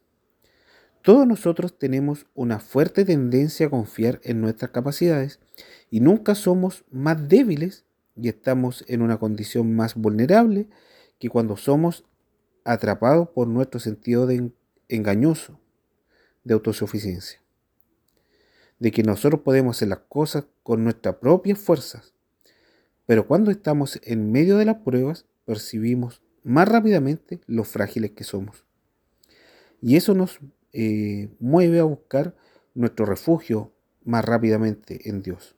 Todos 1.02 1.28
nosotros 1.28 1.78
tenemos 1.78 2.28
una 2.34 2.62
fuerte 2.62 3.04
tendencia 3.04 3.68
a 3.68 3.70
confiar 3.70 4.22
en 4.24 4.40
nuestras 4.40 4.72
capacidades 4.72 5.42
y 5.92 6.00
nunca 6.00 6.34
somos 6.34 6.86
más 6.92 7.28
débiles 7.28 7.84
y 8.16 8.30
estamos 8.30 8.86
en 8.88 9.02
una 9.02 9.18
condición 9.18 9.76
más 9.76 9.96
vulnerable 9.96 10.70
que 11.20 11.28
cuando 11.28 11.58
somos 11.58 12.06
atrapados 12.64 13.28
por 13.28 13.50
nuestro 13.50 13.82
sentido 13.82 14.28
de 14.28 14.54
engañoso 14.88 15.60
de 16.46 16.54
autosuficiencia. 16.54 17.42
De 18.80 18.92
que 18.92 19.04
nosotros 19.04 19.42
podemos 19.42 19.76
hacer 19.76 19.90
las 19.90 20.04
cosas 20.08 20.46
con 20.64 20.86
nuestras 20.86 21.16
propias 21.16 21.60
fuerzas. 21.60 22.14
Pero 23.06 23.28
cuando 23.28 23.52
estamos 23.52 24.00
en 24.04 24.32
medio 24.32 24.56
de 24.56 24.64
las 24.64 24.78
pruebas, 24.78 25.26
percibimos 25.44 26.22
más 26.46 26.70
rápidamente 26.70 27.42
lo 27.48 27.64
frágiles 27.64 28.12
que 28.12 28.24
somos. 28.24 28.66
Y 29.82 29.96
eso 29.98 30.14
nos 30.14 30.40
eh, 30.74 31.30
mueve 31.40 31.80
a 31.80 31.84
buscar 31.84 32.36
nuestro 32.76 33.06
refugio 33.06 33.74
más 34.04 34.24
rápidamente 34.24 35.10
en 35.10 35.24
Dios. 35.24 35.56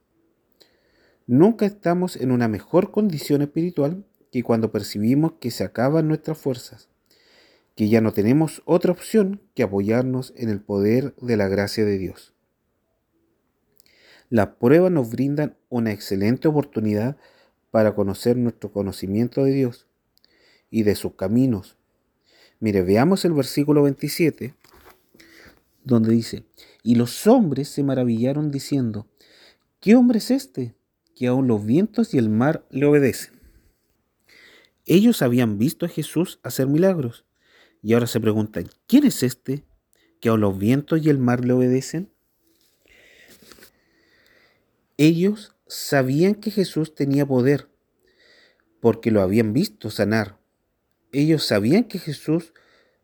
Nunca 1.28 1.66
estamos 1.66 2.16
en 2.16 2.32
una 2.32 2.48
mejor 2.48 2.92
condición 2.92 3.42
espiritual 3.42 4.06
que 4.32 4.44
cuando 4.44 4.72
percibimos 4.72 5.34
que 5.42 5.52
se 5.52 5.66
acaban 5.66 6.08
nuestras 6.08 6.38
fuerzas, 6.38 6.90
que 7.76 7.90
ya 7.90 8.00
no 8.00 8.14
tenemos 8.14 8.62
otra 8.66 8.94
opción 8.94 9.42
que 9.56 9.64
apoyarnos 9.64 10.34
en 10.38 10.50
el 10.50 10.62
poder 10.62 11.14
de 11.18 11.36
la 11.36 11.50
gracia 11.50 11.84
de 11.84 11.98
Dios. 11.98 12.34
Las 14.30 14.48
pruebas 14.56 14.92
nos 14.92 15.10
brindan 15.10 15.58
una 15.68 15.92
excelente 15.92 16.48
oportunidad 16.48 17.18
para 17.72 17.94
conocer 17.94 18.38
nuestro 18.38 18.72
conocimiento 18.72 19.44
de 19.44 19.52
Dios 19.52 19.87
y 20.70 20.84
de 20.84 20.96
sus 20.96 21.14
caminos. 21.14 21.78
Mire, 22.60 22.82
veamos 22.82 23.24
el 23.26 23.34
versículo 23.34 23.84
27 23.84 24.54
donde 25.88 26.12
dice, 26.12 26.44
y 26.84 26.96
los 26.96 27.28
hombres 27.28 27.70
se 27.70 27.82
maravillaron 27.82 28.52
diciendo, 28.52 29.08
¿qué 29.80 29.96
hombre 29.96 30.18
es 30.18 30.32
este 30.32 30.76
que 31.16 31.28
aun 31.28 31.48
los 31.48 31.66
vientos 31.66 32.14
y 32.14 32.18
el 32.18 32.30
mar 32.30 32.68
le 32.70 32.86
obedecen? 32.86 33.40
Ellos 34.86 35.22
habían 35.22 35.58
visto 35.58 35.86
a 35.86 35.90
Jesús 35.90 36.40
hacer 36.44 36.68
milagros 36.68 37.26
y 37.82 37.94
ahora 37.94 38.08
se 38.08 38.20
preguntan, 38.20 38.70
¿quién 38.86 39.06
es 39.06 39.24
este 39.24 39.64
que 40.20 40.30
aun 40.30 40.42
los 40.42 40.58
vientos 40.58 41.02
y 41.02 41.10
el 41.10 41.20
mar 41.20 41.46
le 41.46 41.54
obedecen? 41.54 42.12
Ellos 44.98 45.56
sabían 45.68 46.36
que 46.36 46.52
Jesús 46.52 46.96
tenía 46.96 47.26
poder 47.26 47.70
porque 48.82 49.12
lo 49.12 49.22
habían 49.22 49.54
visto 49.54 49.90
sanar. 49.90 50.38
Ellos 51.12 51.46
sabían 51.46 51.86
que 51.86 52.00
Jesús 52.00 52.54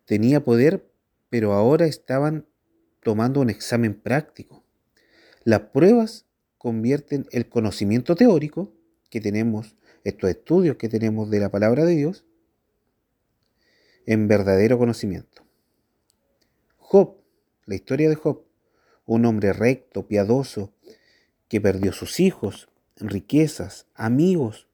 tenía 0.06 0.44
poder, 0.44 0.90
pero 1.30 1.54
ahora 1.54 1.86
estaban 1.86 2.46
tomando 3.02 3.40
un 3.42 3.50
examen 3.50 3.94
práctico. 3.94 4.64
Las 5.44 5.62
pruebas 5.62 6.26
convierten 6.58 7.28
el 7.32 7.50
conocimiento 7.50 8.16
teórico 8.16 8.74
que 9.10 9.22
tenemos, 9.22 9.76
estos 10.04 10.30
estudios 10.30 10.78
que 10.78 10.90
tenemos 10.90 11.30
de 11.30 11.40
la 11.40 11.50
palabra 11.50 11.86
de 11.86 11.96
Dios, 11.96 12.26
en 14.06 14.28
verdadero 14.28 14.78
conocimiento. 14.78 15.44
Job, 16.78 17.18
la 17.66 17.76
historia 17.76 18.10
de 18.10 18.16
Job, 18.16 18.44
un 19.06 19.26
hombre 19.26 19.54
recto, 19.54 20.08
piadoso, 20.08 20.74
que 21.48 21.62
perdió 21.62 21.94
sus 21.94 22.20
hijos, 22.20 22.70
riquezas, 22.98 23.88
amigos, 23.94 24.68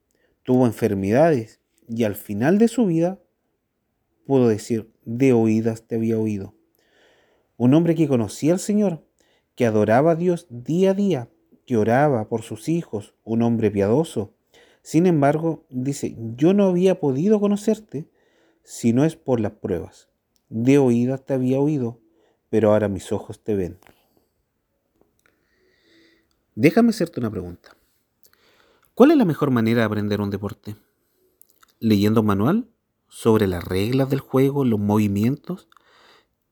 tuvo 0.43 0.65
enfermedades 0.65 1.59
y 1.89 2.05
al 2.05 2.15
final 2.15 2.57
de 2.57 2.69
su 2.69 2.85
vida 2.85 3.19
pudo 4.25 4.47
decir, 4.47 4.93
de 5.03 5.33
oídas 5.33 5.87
te 5.87 5.95
había 5.95 6.17
oído 6.17 6.53
un 7.59 7.73
hombre 7.73 7.93
que 7.93 8.07
conocía 8.07 8.53
al 8.53 8.59
Señor, 8.59 9.03
que 9.55 9.65
adoraba 9.65 10.11
a 10.11 10.15
Dios 10.15 10.47
día 10.49 10.91
a 10.91 10.93
día, 10.93 11.29
que 11.65 11.75
oraba 11.75 12.29
por 12.29 12.41
sus 12.41 12.69
hijos, 12.69 13.15
un 13.25 13.41
hombre 13.41 13.69
piadoso. 13.69 14.33
Sin 14.81 15.05
embargo, 15.05 15.65
dice, 15.69 16.15
yo 16.37 16.53
no 16.53 16.63
había 16.63 17.01
podido 17.01 17.41
conocerte 17.41 18.09
si 18.63 18.93
no 18.93 19.03
es 19.03 19.17
por 19.17 19.41
las 19.41 19.51
pruebas. 19.51 20.07
De 20.47 20.77
oídas 20.77 21.25
te 21.25 21.33
había 21.33 21.59
oído, 21.59 21.99
pero 22.49 22.71
ahora 22.71 22.87
mis 22.87 23.11
ojos 23.11 23.43
te 23.43 23.55
ven. 23.55 23.77
Déjame 26.55 26.91
hacerte 26.91 27.19
una 27.19 27.29
pregunta. 27.29 27.75
¿Cuál 28.95 29.11
es 29.11 29.17
la 29.17 29.25
mejor 29.25 29.51
manera 29.51 29.81
de 29.81 29.85
aprender 29.85 30.21
un 30.21 30.29
deporte? 30.29 30.77
¿Leyendo 31.79 32.23
manual 32.23 32.69
sobre 33.07 33.47
las 33.47 33.63
reglas 33.63 34.09
del 34.09 34.19
juego, 34.19 34.65
los 34.65 34.79
movimientos 34.79 35.67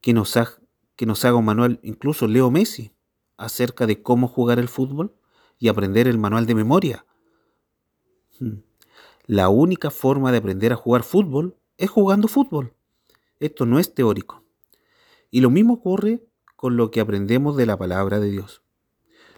que 0.01 0.13
nos, 0.13 0.37
ha, 0.37 0.49
que 0.95 1.05
nos 1.05 1.25
haga 1.25 1.37
un 1.37 1.45
manual, 1.45 1.79
incluso 1.83 2.27
Leo 2.27 2.49
Messi, 2.51 2.93
acerca 3.37 3.85
de 3.85 4.01
cómo 4.01 4.27
jugar 4.27 4.59
el 4.59 4.67
fútbol 4.67 5.15
y 5.59 5.67
aprender 5.67 6.07
el 6.07 6.17
manual 6.17 6.45
de 6.45 6.55
memoria. 6.55 7.05
Hmm. 8.39 8.59
La 9.25 9.49
única 9.49 9.91
forma 9.91 10.31
de 10.31 10.37
aprender 10.37 10.73
a 10.73 10.77
jugar 10.77 11.03
fútbol 11.03 11.57
es 11.77 11.89
jugando 11.89 12.27
fútbol. 12.27 12.73
Esto 13.39 13.65
no 13.65 13.79
es 13.79 13.93
teórico. 13.93 14.43
Y 15.29 15.41
lo 15.41 15.49
mismo 15.49 15.73
ocurre 15.73 16.23
con 16.55 16.77
lo 16.77 16.89
que 16.89 17.01
aprendemos 17.01 17.55
de 17.57 17.65
la 17.65 17.77
palabra 17.77 18.19
de 18.19 18.31
Dios. 18.31 18.63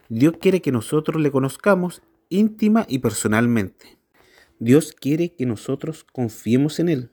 Dios 0.07 0.35
quiere 0.39 0.61
que 0.61 0.71
nosotros 0.71 1.21
le 1.21 1.31
conozcamos 1.31 2.01
íntima 2.29 2.85
y 2.87 2.99
personalmente. 2.99 3.98
Dios 4.59 4.91
quiere 4.91 5.33
que 5.33 5.45
nosotros 5.45 6.03
confiemos 6.03 6.79
en 6.79 6.89
Él, 6.89 7.11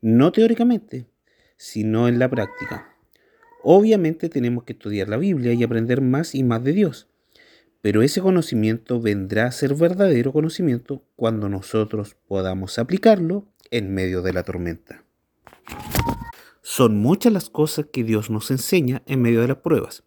no 0.00 0.32
teóricamente, 0.32 1.06
sino 1.56 2.08
en 2.08 2.18
la 2.18 2.28
práctica. 2.28 2.96
Obviamente 3.62 4.28
tenemos 4.28 4.64
que 4.64 4.72
estudiar 4.72 5.08
la 5.08 5.16
Biblia 5.16 5.52
y 5.52 5.62
aprender 5.62 6.00
más 6.00 6.34
y 6.34 6.42
más 6.42 6.64
de 6.64 6.72
Dios, 6.72 7.08
pero 7.80 8.02
ese 8.02 8.20
conocimiento 8.20 9.00
vendrá 9.00 9.46
a 9.46 9.52
ser 9.52 9.74
verdadero 9.74 10.32
conocimiento 10.32 11.04
cuando 11.14 11.48
nosotros 11.48 12.16
podamos 12.26 12.78
aplicarlo 12.78 13.46
en 13.70 13.94
medio 13.94 14.20
de 14.22 14.32
la 14.32 14.42
tormenta. 14.42 15.04
Son 16.62 16.98
muchas 16.98 17.32
las 17.32 17.50
cosas 17.50 17.86
que 17.92 18.02
Dios 18.02 18.30
nos 18.30 18.50
enseña 18.50 19.02
en 19.06 19.22
medio 19.22 19.42
de 19.42 19.48
las 19.48 19.58
pruebas. 19.58 20.02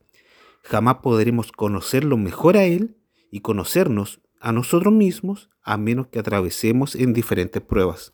Jamás 0.63 0.97
podremos 1.01 1.51
conocerlo 1.53 2.17
mejor 2.17 2.57
a 2.57 2.65
Él 2.65 2.97
y 3.31 3.39
conocernos 3.39 4.19
a 4.43 4.51
nosotros 4.51 4.93
mismos 4.93 5.49
a 5.63 5.77
menos 5.77 6.07
que 6.07 6.19
atravesemos 6.19 6.95
en 6.95 7.13
diferentes 7.13 7.61
pruebas. 7.61 8.13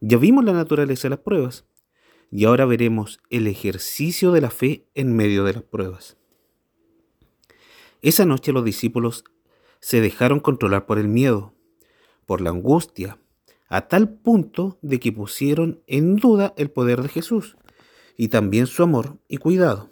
Ya 0.00 0.18
vimos 0.18 0.44
la 0.44 0.52
naturaleza 0.52 1.04
de 1.04 1.10
las 1.16 1.20
pruebas, 1.20 1.64
y 2.30 2.44
ahora 2.44 2.66
veremos 2.66 3.18
el 3.30 3.46
ejercicio 3.46 4.30
de 4.30 4.42
la 4.42 4.50
fe 4.50 4.86
en 4.94 5.16
medio 5.16 5.44
de 5.44 5.54
las 5.54 5.62
pruebas. 5.62 6.18
Esa 8.02 8.26
noche 8.26 8.52
los 8.52 8.62
discípulos 8.62 9.24
se 9.80 10.02
dejaron 10.02 10.38
controlar 10.38 10.84
por 10.84 10.98
el 10.98 11.08
miedo, 11.08 11.54
por 12.26 12.42
la 12.42 12.50
angustia, 12.50 13.18
a 13.70 13.88
tal 13.88 14.10
punto 14.10 14.78
de 14.82 15.00
que 15.00 15.12
pusieron 15.12 15.80
en 15.86 16.16
duda 16.16 16.52
el 16.58 16.70
poder 16.70 17.00
de 17.00 17.08
Jesús 17.08 17.56
y 18.18 18.28
también 18.28 18.66
su 18.66 18.82
amor 18.82 19.16
y 19.28 19.38
cuidado. 19.38 19.90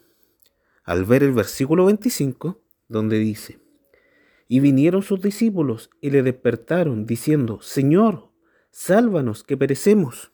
Al 0.84 1.06
ver 1.06 1.22
el 1.22 1.32
versículo 1.32 1.86
25, 1.86 2.60
donde 2.88 3.18
dice, 3.18 3.58
y 4.48 4.60
vinieron 4.60 5.02
sus 5.02 5.20
discípulos 5.20 5.90
y 6.00 6.10
le 6.10 6.22
despertaron 6.22 7.04
diciendo, 7.04 7.60
Señor, 7.60 8.32
sálvanos 8.70 9.44
que 9.44 9.58
perecemos. 9.58 10.32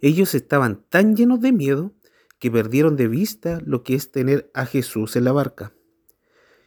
Ellos 0.00 0.34
estaban 0.34 0.82
tan 0.88 1.14
llenos 1.14 1.40
de 1.40 1.52
miedo 1.52 1.92
que 2.38 2.50
perdieron 2.50 2.96
de 2.96 3.08
vista 3.08 3.60
lo 3.64 3.82
que 3.82 3.94
es 3.94 4.10
tener 4.10 4.50
a 4.54 4.64
Jesús 4.64 5.16
en 5.16 5.24
la 5.24 5.32
barca. 5.32 5.74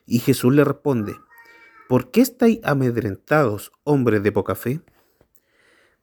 Y 0.06 0.20
Jesús 0.20 0.54
le 0.54 0.64
responde, 0.64 1.16
¿por 1.88 2.12
qué 2.12 2.22
estáis 2.22 2.60
amedrentados, 2.64 3.72
hombres 3.84 4.22
de 4.22 4.32
poca 4.32 4.56
fe? 4.56 4.82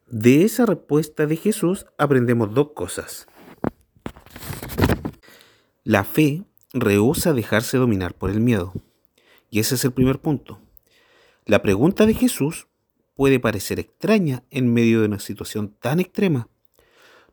De 0.07 0.43
esa 0.45 0.65
respuesta 0.65 1.27
de 1.27 1.37
Jesús 1.37 1.87
aprendemos 1.99 2.55
dos 2.55 2.73
cosas. 2.73 3.27
La 5.85 6.05
fe 6.05 6.45
rehúsa 6.73 7.33
dejarse 7.33 7.77
dominar 7.77 8.15
por 8.15 8.31
el 8.31 8.41
miedo. 8.41 8.73
Y 9.51 9.61
ese 9.61 9.77
es 9.77 9.85
el 9.85 9.93
primer 9.93 10.21
punto. 10.21 10.61
La 11.45 11.63
pregunta 11.63 12.07
de 12.07 12.15
Jesús 12.15 12.69
puede 13.15 13.41
parecer 13.41 13.81
extraña 13.81 14.45
en 14.51 14.73
medio 14.73 15.01
de 15.01 15.07
una 15.07 15.19
situación 15.19 15.75
tan 15.81 16.01
extrema. 16.01 16.49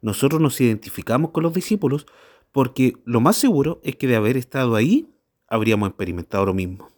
Nosotros 0.02 0.42
nos 0.42 0.60
identificamos 0.62 1.32
con 1.32 1.44
los 1.44 1.54
discípulos 1.54 2.06
porque 2.52 2.94
lo 3.04 3.20
más 3.20 3.36
seguro 3.36 3.82
es 3.84 3.96
que 3.98 4.08
de 4.08 4.16
haber 4.16 4.38
estado 4.38 4.76
ahí 4.76 5.10
habríamos 5.48 5.90
experimentado 5.90 6.46
lo 6.46 6.54
mismo. 6.54 6.90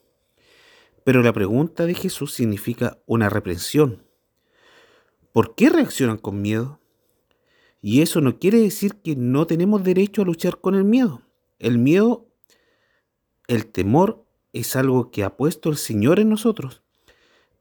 Pero 1.04 1.24
la 1.24 1.34
pregunta 1.34 1.86
de 1.86 1.94
Jesús 1.94 2.34
significa 2.34 3.00
una 3.06 3.30
reprensión. 3.30 4.04
¿Por 5.32 5.56
qué 5.56 5.70
reaccionan 5.70 6.18
con 6.18 6.42
miedo? 6.42 6.80
Y 7.82 8.02
eso 8.02 8.22
no 8.22 8.40
quiere 8.40 8.60
decir 8.60 8.96
que 8.96 9.16
no 9.16 9.48
tenemos 9.48 9.84
derecho 9.84 10.22
a 10.22 10.26
luchar 10.26 10.60
con 10.60 10.76
el 10.76 10.84
miedo. 10.84 11.22
El 11.60 11.78
miedo, 11.78 12.28
el 13.48 13.66
temor, 13.68 14.27
es 14.54 14.76
algo 14.76 15.12
que 15.12 15.24
ha 15.24 15.36
puesto 15.38 15.70
el 15.70 15.78
Señor 15.78 16.20
en 16.20 16.30
nosotros. 16.30 16.82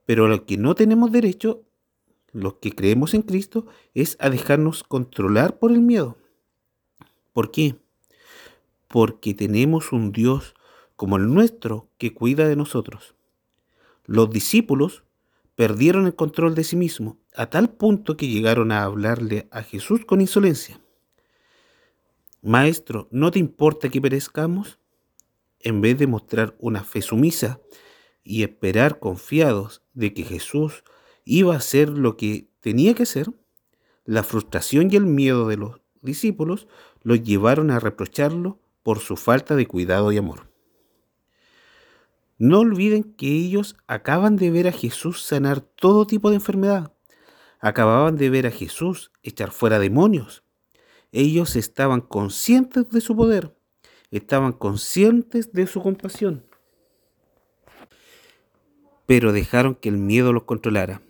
Pero 0.05 0.29
lo 0.29 0.47
que 0.47 0.57
no 0.57 0.75
tenemos 0.75 1.13
derecho, 1.13 1.65
los 2.33 2.55
que 2.55 2.73
creemos 2.73 3.15
en 3.15 3.23
Cristo, 3.23 3.67
es 3.95 4.17
a 4.21 4.31
dejarnos 4.31 4.85
controlar 4.85 5.59
por 5.59 5.73
el 5.73 5.81
miedo. 5.81 6.17
¿Por 7.33 7.51
qué? 7.51 7.77
Porque 8.89 9.35
tenemos 9.35 9.93
un 9.93 10.13
Dios 10.13 10.55
como 10.95 11.17
el 11.17 11.33
nuestro 11.33 11.89
que 11.99 12.15
cuida 12.15 12.49
de 12.49 12.57
nosotros. 12.57 13.15
Los 14.07 14.31
discípulos 14.31 15.05
perdieron 15.57 16.07
el 16.07 16.15
control 16.15 16.55
de 16.55 16.65
sí 16.65 16.77
mismos 16.77 17.17
a 17.35 17.47
tal 17.47 17.71
punto 17.71 18.17
que 18.17 18.29
llegaron 18.29 18.73
a 18.73 18.85
hablarle 18.85 19.49
a 19.51 19.63
Jesús 19.63 20.05
con 20.05 20.21
insolencia. 20.21 20.81
Maestro, 22.43 23.09
¿no 23.11 23.31
te 23.31 23.39
importa 23.39 23.89
que 23.89 24.01
perezcamos? 24.01 24.79
En 25.61 25.81
vez 25.81 25.99
de 25.99 26.07
mostrar 26.07 26.57
una 26.59 26.85
fe 26.85 27.03
sumisa 27.03 27.61
y 28.23 28.43
esperar 28.43 28.99
confiados 28.99 29.83
de 29.95 30.13
que 30.13 30.25
Jesús 30.25 30.85
iba 31.25 31.55
a 31.55 31.59
hacer 31.59 31.89
lo 31.89 32.17
que 32.17 32.49
tenía 32.61 32.95
que 32.95 33.05
hacer, 33.05 33.31
la 34.05 34.23
frustración 34.23 34.89
y 34.91 34.97
el 34.97 35.07
miedo 35.07 35.49
de 35.49 35.57
los 35.57 35.81
discípulos 36.03 36.69
los 37.03 37.23
llevaron 37.23 37.71
a 37.71 37.81
reprocharlo 37.81 38.61
por 38.83 39.01
su 39.01 39.17
falta 39.17 39.57
de 39.57 39.67
cuidado 39.67 40.13
y 40.13 40.19
amor. 40.19 40.49
No 42.39 42.61
olviden 42.61 43.03
que 43.03 43.29
ellos 43.29 43.77
acaban 43.87 44.37
de 44.37 44.51
ver 44.51 44.69
a 44.69 44.73
Jesús 44.73 45.23
sanar 45.23 45.61
todo 45.61 46.07
tipo 46.07 46.29
de 46.31 46.37
enfermedad. 46.37 46.93
Acababan 47.61 48.17
de 48.17 48.29
ver 48.29 48.47
a 48.47 48.51
Jesús 48.51 49.11
echar 49.23 49.51
fuera 49.51 49.79
demonios. 49.79 50.45
Ellos 51.13 51.57
estaban 51.57 52.03
conscientes 52.03 52.91
de 52.91 53.01
su 53.01 53.17
poder. 53.17 53.56
Estaban 54.11 54.53
conscientes 54.53 55.53
de 55.53 55.67
su 55.67 55.83
compasión. 55.83 56.45
Pero 59.07 59.33
dejaron 59.33 59.75
que 59.75 59.89
el 59.89 59.99
miedo 59.99 60.33
los 60.33 60.45
controlara. 60.45 61.03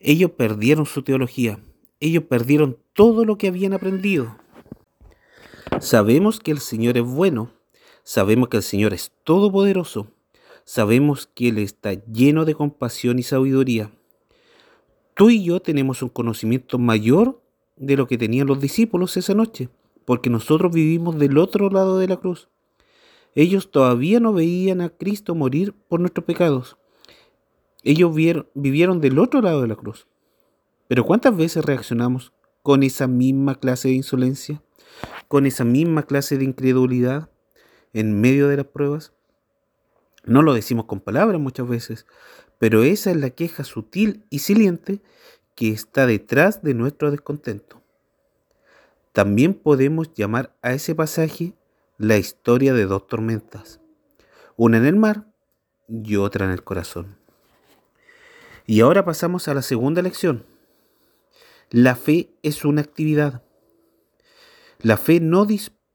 Ellos 0.00 0.30
perdieron 0.32 0.86
su 0.86 1.02
teología. 1.02 1.58
Ellos 2.00 2.24
perdieron 2.24 2.78
todo 2.92 3.24
lo 3.24 3.38
que 3.38 3.48
habían 3.48 3.72
aprendido. 3.72 4.38
Sabemos 5.80 6.40
que 6.40 6.50
el 6.50 6.60
Señor 6.60 6.96
es 6.96 7.04
bueno. 7.04 7.52
Sabemos 8.02 8.48
que 8.48 8.58
el 8.58 8.62
Señor 8.62 8.94
es 8.94 9.12
todopoderoso 9.24 10.08
sabemos 10.68 11.30
que 11.34 11.48
Él 11.48 11.56
está 11.56 11.94
lleno 11.94 12.44
de 12.44 12.54
compasión 12.54 13.18
y 13.18 13.22
sabiduría. 13.22 13.90
Tú 15.14 15.30
y 15.30 15.42
yo 15.42 15.60
tenemos 15.60 16.02
un 16.02 16.10
conocimiento 16.10 16.78
mayor 16.78 17.40
de 17.76 17.96
lo 17.96 18.06
que 18.06 18.18
tenían 18.18 18.48
los 18.48 18.60
discípulos 18.60 19.16
esa 19.16 19.32
noche, 19.32 19.70
porque 20.08 20.30
nosotros 20.30 20.72
vivimos 20.72 21.18
del 21.18 21.36
otro 21.36 21.68
lado 21.68 21.98
de 21.98 22.08
la 22.08 22.16
cruz. 22.16 22.48
Ellos 23.34 23.70
todavía 23.70 24.20
no 24.20 24.32
veían 24.32 24.80
a 24.80 24.88
Cristo 24.88 25.34
morir 25.34 25.74
por 25.86 26.00
nuestros 26.00 26.24
pecados. 26.24 26.78
Ellos 27.82 28.14
vivieron 28.54 29.02
del 29.02 29.18
otro 29.18 29.42
lado 29.42 29.60
de 29.60 29.68
la 29.68 29.76
cruz. 29.76 30.06
Pero 30.88 31.04
¿cuántas 31.04 31.36
veces 31.36 31.62
reaccionamos 31.62 32.32
con 32.62 32.84
esa 32.84 33.06
misma 33.06 33.56
clase 33.56 33.88
de 33.88 33.96
insolencia? 33.96 34.62
¿Con 35.28 35.44
esa 35.44 35.64
misma 35.64 36.04
clase 36.04 36.38
de 36.38 36.44
incredulidad 36.44 37.28
en 37.92 38.18
medio 38.18 38.48
de 38.48 38.56
las 38.56 38.66
pruebas? 38.66 39.12
No 40.24 40.40
lo 40.40 40.54
decimos 40.54 40.86
con 40.86 41.00
palabras 41.00 41.38
muchas 41.38 41.68
veces, 41.68 42.06
pero 42.58 42.82
esa 42.82 43.10
es 43.10 43.18
la 43.18 43.28
queja 43.28 43.62
sutil 43.62 44.24
y 44.30 44.38
siliente 44.38 45.02
que 45.54 45.68
está 45.68 46.06
detrás 46.06 46.62
de 46.62 46.72
nuestro 46.72 47.10
descontento. 47.10 47.77
También 49.12 49.54
podemos 49.54 50.12
llamar 50.14 50.56
a 50.62 50.72
ese 50.72 50.94
pasaje 50.94 51.54
la 51.96 52.16
historia 52.16 52.72
de 52.74 52.86
dos 52.86 53.06
tormentas, 53.06 53.80
una 54.56 54.78
en 54.78 54.86
el 54.86 54.96
mar 54.96 55.26
y 55.88 56.16
otra 56.16 56.44
en 56.44 56.52
el 56.52 56.62
corazón. 56.62 57.16
Y 58.66 58.80
ahora 58.80 59.04
pasamos 59.04 59.48
a 59.48 59.54
la 59.54 59.62
segunda 59.62 60.02
lección. 60.02 60.44
La 61.70 61.96
fe 61.96 62.30
es 62.42 62.64
una 62.64 62.82
actividad. 62.82 63.42
La 64.80 64.96
fe 64.96 65.20
no, 65.20 65.46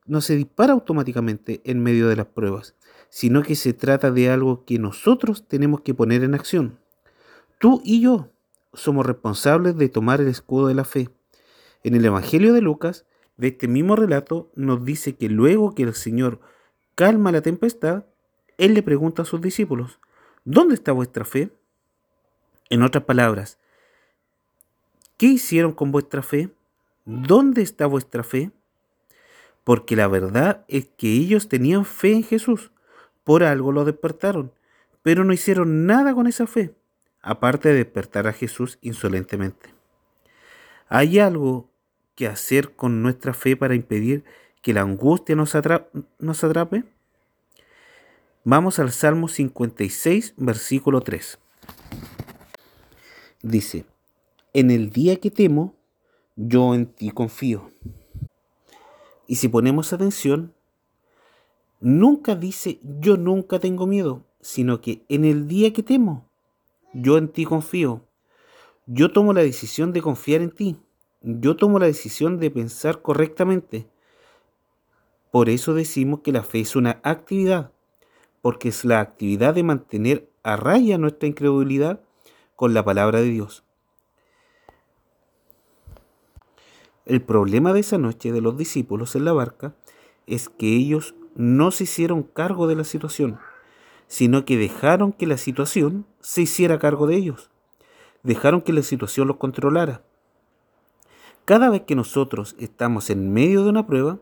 no 0.05 0.21
se 0.21 0.35
dispara 0.35 0.73
automáticamente 0.73 1.61
en 1.65 1.81
medio 1.81 2.09
de 2.09 2.15
las 2.15 2.25
pruebas, 2.25 2.75
sino 3.09 3.43
que 3.43 3.55
se 3.55 3.73
trata 3.73 4.11
de 4.11 4.29
algo 4.29 4.65
que 4.65 4.79
nosotros 4.79 5.47
tenemos 5.47 5.81
que 5.81 5.93
poner 5.93 6.23
en 6.23 6.33
acción. 6.33 6.79
Tú 7.59 7.81
y 7.85 8.01
yo 8.01 8.31
somos 8.73 9.05
responsables 9.05 9.77
de 9.77 9.87
tomar 9.87 10.19
el 10.19 10.27
escudo 10.27 10.67
de 10.67 10.73
la 10.73 10.83
fe. 10.83 11.09
En 11.83 11.95
el 11.95 12.05
Evangelio 12.05 12.53
de 12.53 12.61
Lucas, 12.61 13.05
de 13.35 13.49
este 13.49 13.67
mismo 13.67 13.95
relato, 13.97 14.49
nos 14.55 14.85
dice 14.85 15.15
que 15.15 15.27
luego 15.27 15.75
que 15.75 15.83
el 15.83 15.93
Señor 15.93 16.39
calma 16.95 17.31
la 17.31 17.41
tempestad, 17.41 18.05
Él 18.57 18.73
le 18.73 18.83
pregunta 18.83 19.23
a 19.23 19.25
sus 19.25 19.41
discípulos, 19.41 19.99
¿dónde 20.45 20.75
está 20.75 20.93
vuestra 20.93 21.25
fe? 21.25 21.51
En 22.69 22.83
otras 22.83 23.03
palabras, 23.03 23.59
¿qué 25.17 25.25
hicieron 25.27 25.73
con 25.73 25.91
vuestra 25.91 26.21
fe? 26.21 26.51
¿Dónde 27.05 27.61
está 27.61 27.85
vuestra 27.85 28.23
fe? 28.23 28.51
Porque 29.65 29.95
la 29.97 30.07
verdad 30.07 30.63
es 30.69 30.87
que 30.97 31.11
ellos 31.11 31.49
tenían 31.49 31.83
fe 31.83 32.13
en 32.13 32.23
Jesús, 32.23 32.71
por 33.25 33.43
algo 33.43 33.73
lo 33.73 33.83
despertaron, 33.83 34.53
pero 35.01 35.25
no 35.25 35.33
hicieron 35.33 35.85
nada 35.85 36.13
con 36.13 36.27
esa 36.27 36.47
fe, 36.47 36.73
aparte 37.21 37.69
de 37.69 37.75
despertar 37.75 38.27
a 38.27 38.33
Jesús 38.33 38.77
insolentemente. 38.81 39.73
¿Hay 40.87 41.19
algo 41.19 41.72
que 42.15 42.27
hacer 42.27 42.75
con 42.75 43.01
nuestra 43.01 43.33
fe 43.33 43.55
para 43.55 43.75
impedir 43.75 44.23
que 44.61 44.73
la 44.73 44.81
angustia 44.81 45.35
nos, 45.35 45.53
nos 46.19 46.43
atrape? 46.43 46.83
Vamos 48.43 48.79
al 48.79 48.91
Salmo 48.91 49.27
56, 49.27 50.33
versículo 50.37 51.01
3. 51.01 51.39
Dice, 53.41 53.85
en 54.53 54.69
el 54.69 54.89
día 54.89 55.15
que 55.17 55.31
temo, 55.31 55.75
yo 56.35 56.75
en 56.75 56.87
ti 56.87 57.11
confío. 57.11 57.71
Y 59.27 59.35
si 59.37 59.47
ponemos 59.47 59.93
atención, 59.93 60.53
nunca 61.79 62.35
dice 62.35 62.79
yo 62.83 63.17
nunca 63.17 63.59
tengo 63.59 63.87
miedo, 63.87 64.25
sino 64.41 64.81
que 64.81 65.03
en 65.09 65.25
el 65.25 65.47
día 65.47 65.73
que 65.73 65.83
temo, 65.83 66.29
yo 66.93 67.17
en 67.17 67.29
ti 67.29 67.45
confío. 67.45 68.05
Yo 68.85 69.11
tomo 69.11 69.33
la 69.33 69.41
decisión 69.41 69.93
de 69.93 70.01
confiar 70.01 70.41
en 70.41 70.51
ti. 70.51 70.77
Yo 71.23 71.55
tomo 71.55 71.79
la 71.79 71.85
decisión 71.85 72.37
de 72.37 72.51
pensar 72.51 73.01
correctamente. 73.01 73.87
Por 75.31 75.49
eso 75.49 75.73
decimos 75.73 76.19
que 76.19 76.33
la 76.33 76.43
fe 76.43 76.59
es 76.59 76.75
una 76.75 76.99
actividad, 77.01 77.71
porque 78.41 78.67
es 78.69 78.83
la 78.83 78.99
actividad 78.99 79.53
de 79.55 79.63
mantener 79.63 80.29
a 80.43 80.57
raya 80.57 80.97
nuestra 80.97 81.29
incredulidad 81.29 82.01
con 82.57 82.73
la 82.73 82.83
palabra 82.83 83.21
de 83.21 83.29
Dios. 83.29 83.63
El 87.05 87.21
problema 87.21 87.71
de 87.71 87.79
esa 87.79 87.97
noche 87.97 88.33
de 88.33 88.41
los 88.41 88.57
discípulos 88.57 89.15
en 89.15 89.23
la 89.23 89.31
barca 89.31 89.75
es 90.27 90.49
que 90.49 90.75
ellos 90.75 91.15
no 91.35 91.71
se 91.71 91.85
hicieron 91.85 92.23
cargo 92.23 92.67
de 92.67 92.75
la 92.75 92.83
situación, 92.83 93.39
sino 94.07 94.43
que 94.43 94.57
dejaron 94.57 95.13
que 95.13 95.25
la 95.25 95.37
situación 95.37 96.05
se 96.19 96.41
hiciera 96.41 96.79
cargo 96.79 97.07
de 97.07 97.15
ellos. 97.15 97.49
Dejaron 98.23 98.61
que 98.61 98.73
la 98.73 98.83
situación 98.83 99.29
los 99.29 99.37
controlara. 99.37 100.03
Cada 101.45 101.69
vez 101.69 101.81
que 101.81 101.95
nosotros 101.95 102.55
estamos 102.57 103.09
en 103.09 103.33
medio 103.33 103.63
de 103.63 103.69
una 103.69 103.85
prueba, 103.85 104.19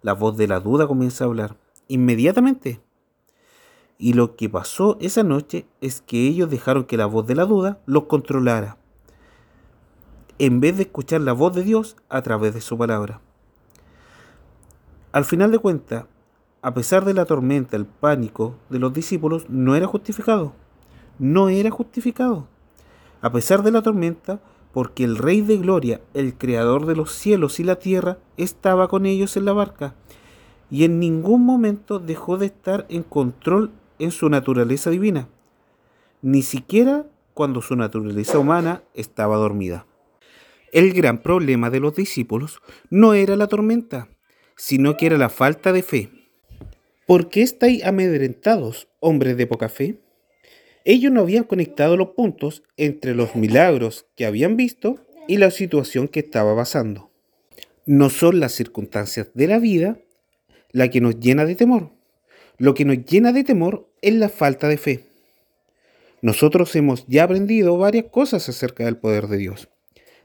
la 0.00 0.14
voz 0.14 0.38
de 0.38 0.48
la 0.48 0.58
duda 0.58 0.86
comienza 0.86 1.24
a 1.24 1.26
hablar 1.26 1.56
inmediatamente. 1.88 2.80
Y 3.98 4.14
lo 4.14 4.36
que 4.36 4.48
pasó 4.48 4.96
esa 5.00 5.22
noche 5.22 5.66
es 5.82 6.00
que 6.00 6.26
ellos 6.26 6.48
dejaron 6.48 6.84
que 6.84 6.96
la 6.96 7.04
voz 7.04 7.26
de 7.26 7.34
la 7.34 7.44
duda 7.44 7.80
los 7.84 8.04
controlara, 8.04 8.78
en 10.38 10.60
vez 10.60 10.78
de 10.78 10.84
escuchar 10.84 11.20
la 11.20 11.34
voz 11.34 11.54
de 11.54 11.62
Dios 11.62 11.96
a 12.08 12.22
través 12.22 12.54
de 12.54 12.62
su 12.62 12.78
palabra. 12.78 13.20
Al 15.12 15.26
final 15.26 15.52
de 15.52 15.58
cuentas, 15.58 16.06
a 16.62 16.72
pesar 16.72 17.04
de 17.04 17.12
la 17.12 17.26
tormenta, 17.26 17.76
el 17.76 17.84
pánico 17.84 18.56
de 18.70 18.78
los 18.78 18.94
discípulos 18.94 19.44
no 19.50 19.76
era 19.76 19.86
justificado. 19.86 20.54
No 21.18 21.50
era 21.50 21.70
justificado. 21.70 22.48
A 23.20 23.30
pesar 23.30 23.62
de 23.62 23.72
la 23.72 23.82
tormenta, 23.82 24.40
porque 24.72 25.04
el 25.04 25.16
Rey 25.16 25.42
de 25.42 25.58
Gloria, 25.58 26.00
el 26.14 26.34
Creador 26.34 26.86
de 26.86 26.96
los 26.96 27.12
cielos 27.12 27.60
y 27.60 27.64
la 27.64 27.76
tierra, 27.76 28.18
estaba 28.36 28.88
con 28.88 29.06
ellos 29.06 29.36
en 29.36 29.44
la 29.44 29.52
barca. 29.52 29.94
y 30.70 30.84
en 30.84 30.98
ningún 30.98 31.44
momento 31.44 31.98
dejó 31.98 32.38
de 32.38 32.46
estar 32.46 32.86
en 32.88 33.02
control 33.02 33.72
en 33.98 34.10
su 34.10 34.30
naturaleza 34.30 34.88
divina, 34.88 35.28
ni 36.22 36.40
siquiera 36.40 37.04
cuando 37.34 37.60
su 37.60 37.76
naturaleza 37.76 38.38
humana 38.38 38.82
estaba 38.94 39.36
dormida. 39.36 39.86
El 40.72 40.94
gran 40.94 41.20
problema 41.20 41.68
de 41.68 41.80
los 41.80 41.94
discípulos 41.94 42.60
no 42.88 43.12
era 43.12 43.36
la 43.36 43.48
tormenta, 43.48 44.08
sino 44.56 44.96
que 44.96 45.04
era 45.04 45.18
la 45.18 45.28
falta 45.28 45.74
de 45.74 45.82
fe. 45.82 46.10
¿Por 47.06 47.28
qué 47.28 47.42
estáis 47.42 47.84
amedrentados, 47.84 48.88
hombres 48.98 49.36
de 49.36 49.46
poca 49.46 49.68
fe? 49.68 50.00
Ellos 50.84 51.12
no 51.12 51.20
habían 51.20 51.44
conectado 51.44 51.96
los 51.96 52.10
puntos 52.10 52.62
entre 52.76 53.14
los 53.14 53.36
milagros 53.36 54.06
que 54.16 54.26
habían 54.26 54.56
visto 54.56 54.96
y 55.28 55.36
la 55.36 55.50
situación 55.50 56.08
que 56.08 56.20
estaba 56.20 56.56
pasando. 56.56 57.10
No 57.86 58.10
son 58.10 58.40
las 58.40 58.52
circunstancias 58.52 59.30
de 59.34 59.46
la 59.46 59.58
vida 59.58 59.98
la 60.72 60.88
que 60.88 61.00
nos 61.00 61.20
llena 61.20 61.44
de 61.44 61.54
temor. 61.54 61.90
Lo 62.58 62.74
que 62.74 62.84
nos 62.84 63.04
llena 63.04 63.32
de 63.32 63.44
temor 63.44 63.88
es 64.00 64.14
la 64.14 64.28
falta 64.28 64.68
de 64.68 64.78
fe. 64.78 65.04
Nosotros 66.20 66.74
hemos 66.76 67.04
ya 67.06 67.24
aprendido 67.24 67.76
varias 67.76 68.06
cosas 68.06 68.48
acerca 68.48 68.84
del 68.84 68.96
poder 68.96 69.26
de 69.26 69.36
Dios, 69.36 69.68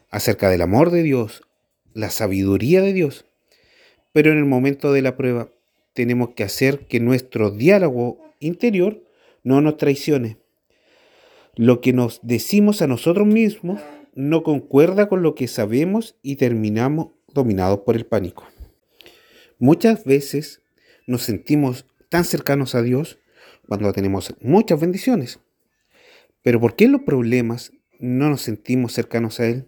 acerca 0.09 0.49
del 0.49 0.61
amor 0.61 0.91
de 0.91 1.03
Dios, 1.03 1.41
la 1.93 2.11
sabiduría 2.11 2.81
de 2.81 2.93
Dios. 2.93 3.25
Pero 4.13 4.31
en 4.31 4.37
el 4.37 4.45
momento 4.45 4.93
de 4.93 5.01
la 5.01 5.17
prueba 5.17 5.49
tenemos 5.93 6.29
que 6.35 6.43
hacer 6.43 6.85
que 6.87 6.99
nuestro 6.99 7.49
diálogo 7.49 8.19
interior 8.39 9.03
no 9.43 9.61
nos 9.61 9.77
traicione. 9.77 10.37
Lo 11.57 11.81
que 11.81 11.91
nos 11.91 12.19
decimos 12.21 12.83
a 12.83 12.87
nosotros 12.87 13.25
mismos 13.25 13.81
no 14.13 14.43
concuerda 14.43 15.09
con 15.09 15.23
lo 15.23 15.33
que 15.33 15.47
sabemos 15.47 16.15
y 16.21 16.35
terminamos 16.35 17.07
dominados 17.33 17.79
por 17.79 17.95
el 17.95 18.05
pánico. 18.05 18.45
Muchas 19.57 20.03
veces 20.03 20.61
nos 21.07 21.23
sentimos 21.23 21.87
tan 22.09 22.25
cercanos 22.25 22.75
a 22.75 22.83
Dios 22.83 23.17
cuando 23.67 23.91
tenemos 23.91 24.35
muchas 24.39 24.79
bendiciones. 24.79 25.39
Pero 26.43 26.61
¿por 26.61 26.75
qué 26.75 26.85
en 26.85 26.91
los 26.91 27.01
problemas 27.01 27.71
no 27.99 28.29
nos 28.29 28.43
sentimos 28.43 28.93
cercanos 28.93 29.39
a 29.39 29.47
Él? 29.47 29.65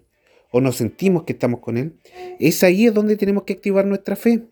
¿O 0.51 0.61
nos 0.61 0.75
sentimos 0.75 1.23
que 1.23 1.33
estamos 1.33 1.59
con 1.59 1.75
Él? 1.75 1.99
Es 2.39 2.63
ahí 2.63 2.85
donde 2.89 3.17
tenemos 3.17 3.43
que 3.45 3.53
activar 3.53 3.87
nuestra 3.87 4.15
fe 4.15 4.43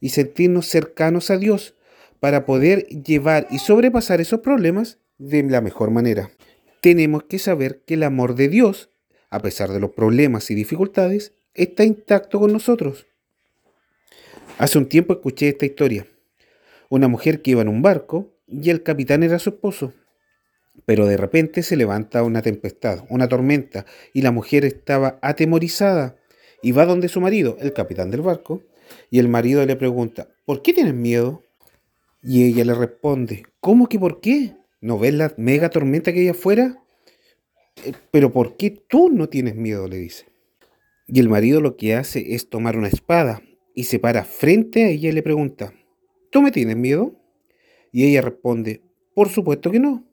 y 0.00 0.10
sentirnos 0.10 0.68
cercanos 0.68 1.30
a 1.30 1.38
Dios 1.38 1.74
para 2.20 2.46
poder 2.46 2.86
llevar 2.86 3.48
y 3.50 3.58
sobrepasar 3.58 4.20
esos 4.20 4.40
problemas 4.40 5.00
de 5.18 5.42
la 5.42 5.60
mejor 5.60 5.90
manera. 5.90 6.30
Tenemos 6.84 7.22
que 7.22 7.38
saber 7.38 7.80
que 7.86 7.94
el 7.94 8.02
amor 8.02 8.34
de 8.34 8.50
Dios, 8.50 8.90
a 9.30 9.40
pesar 9.40 9.72
de 9.72 9.80
los 9.80 9.92
problemas 9.92 10.50
y 10.50 10.54
dificultades, 10.54 11.32
está 11.54 11.82
intacto 11.82 12.38
con 12.38 12.52
nosotros. 12.52 13.06
Hace 14.58 14.76
un 14.76 14.86
tiempo 14.90 15.14
escuché 15.14 15.48
esta 15.48 15.64
historia. 15.64 16.06
Una 16.90 17.08
mujer 17.08 17.40
que 17.40 17.52
iba 17.52 17.62
en 17.62 17.68
un 17.68 17.80
barco 17.80 18.34
y 18.46 18.68
el 18.68 18.82
capitán 18.82 19.22
era 19.22 19.38
su 19.38 19.48
esposo. 19.48 19.94
Pero 20.84 21.06
de 21.06 21.16
repente 21.16 21.62
se 21.62 21.76
levanta 21.76 22.22
una 22.22 22.42
tempestad, 22.42 23.06
una 23.08 23.30
tormenta, 23.30 23.86
y 24.12 24.20
la 24.20 24.30
mujer 24.30 24.66
estaba 24.66 25.18
atemorizada 25.22 26.16
y 26.60 26.72
va 26.72 26.84
donde 26.84 27.08
su 27.08 27.18
marido, 27.18 27.56
el 27.60 27.72
capitán 27.72 28.10
del 28.10 28.20
barco, 28.20 28.62
y 29.08 29.20
el 29.20 29.28
marido 29.28 29.64
le 29.64 29.76
pregunta, 29.76 30.28
¿por 30.44 30.60
qué 30.60 30.74
tienes 30.74 30.92
miedo? 30.92 31.44
Y 32.22 32.44
ella 32.44 32.66
le 32.66 32.74
responde, 32.74 33.44
¿cómo 33.60 33.88
que 33.88 33.98
por 33.98 34.20
qué? 34.20 34.54
¿No 34.84 34.98
ves 34.98 35.14
la 35.14 35.32
mega 35.38 35.70
tormenta 35.70 36.12
que 36.12 36.20
hay 36.20 36.28
afuera? 36.28 36.78
Eh, 37.86 37.94
pero 38.10 38.34
¿por 38.34 38.58
qué 38.58 38.70
tú 38.70 39.08
no 39.08 39.30
tienes 39.30 39.56
miedo? 39.56 39.88
le 39.88 39.96
dice. 39.96 40.26
Y 41.06 41.20
el 41.20 41.30
marido 41.30 41.62
lo 41.62 41.78
que 41.78 41.94
hace 41.94 42.34
es 42.34 42.50
tomar 42.50 42.76
una 42.76 42.88
espada 42.88 43.40
y 43.74 43.84
se 43.84 43.98
para 43.98 44.24
frente 44.24 44.84
a 44.84 44.88
ella 44.90 45.08
y 45.08 45.12
le 45.12 45.22
pregunta, 45.22 45.72
¿tú 46.28 46.42
me 46.42 46.50
tienes 46.50 46.76
miedo? 46.76 47.18
Y 47.92 48.04
ella 48.04 48.20
responde, 48.20 48.82
por 49.14 49.30
supuesto 49.30 49.70
que 49.70 49.80
no. 49.80 50.06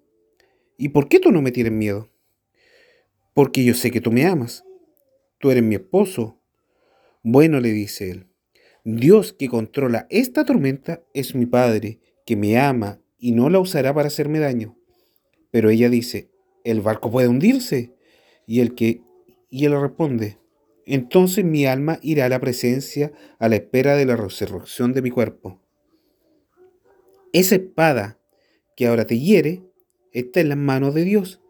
¿Y 0.78 0.88
por 0.88 1.10
qué 1.10 1.20
tú 1.20 1.34
no 1.34 1.42
me 1.42 1.52
tienes 1.52 1.74
miedo? 1.74 2.10
Porque 3.34 3.66
yo 3.66 3.74
sé 3.74 3.92
que 3.92 4.00
tú 4.00 4.10
me 4.14 4.26
amas. 4.26 4.64
Tú 5.38 5.52
eres 5.52 5.64
mi 5.64 5.76
esposo. 5.76 6.40
Bueno, 7.24 7.60
le 7.60 7.74
dice 7.74 8.10
él, 8.10 8.28
Dios 8.86 9.34
que 9.34 9.50
controla 9.50 10.08
esta 10.10 10.46
tormenta 10.46 11.04
es 11.14 11.36
mi 11.36 11.46
Padre, 11.46 12.00
que 12.26 12.38
me 12.38 12.58
ama 12.58 13.01
y 13.22 13.32
no 13.32 13.50
la 13.50 13.60
usará 13.60 13.94
para 13.94 14.08
hacerme 14.08 14.40
daño. 14.40 14.76
Pero 15.52 15.70
ella 15.70 15.90
dice, 15.90 16.32
el 16.66 16.82
barco 16.82 17.10
puede 17.12 17.30
hundirse. 17.30 17.94
Y 18.46 18.60
el 18.60 18.76
que 18.76 19.04
y 19.50 19.66
él 19.66 19.80
responde, 19.80 20.40
entonces 20.86 21.46
mi 21.46 21.66
alma 21.66 22.00
irá 22.02 22.26
a 22.26 22.30
la 22.30 22.40
presencia 22.40 23.12
a 23.38 23.48
la 23.48 23.58
espera 23.58 23.96
de 23.96 24.06
la 24.06 24.16
resurrección 24.16 24.94
de 24.94 25.02
mi 25.02 25.12
cuerpo. 25.12 25.62
Esa 27.32 27.56
espada 27.56 28.20
que 28.76 28.88
ahora 28.88 29.06
te 29.06 29.20
hiere 29.20 29.62
está 30.12 30.40
en 30.40 30.50
las 30.50 30.58
manos 30.58 30.94
de 30.96 31.04
Dios, 31.04 31.42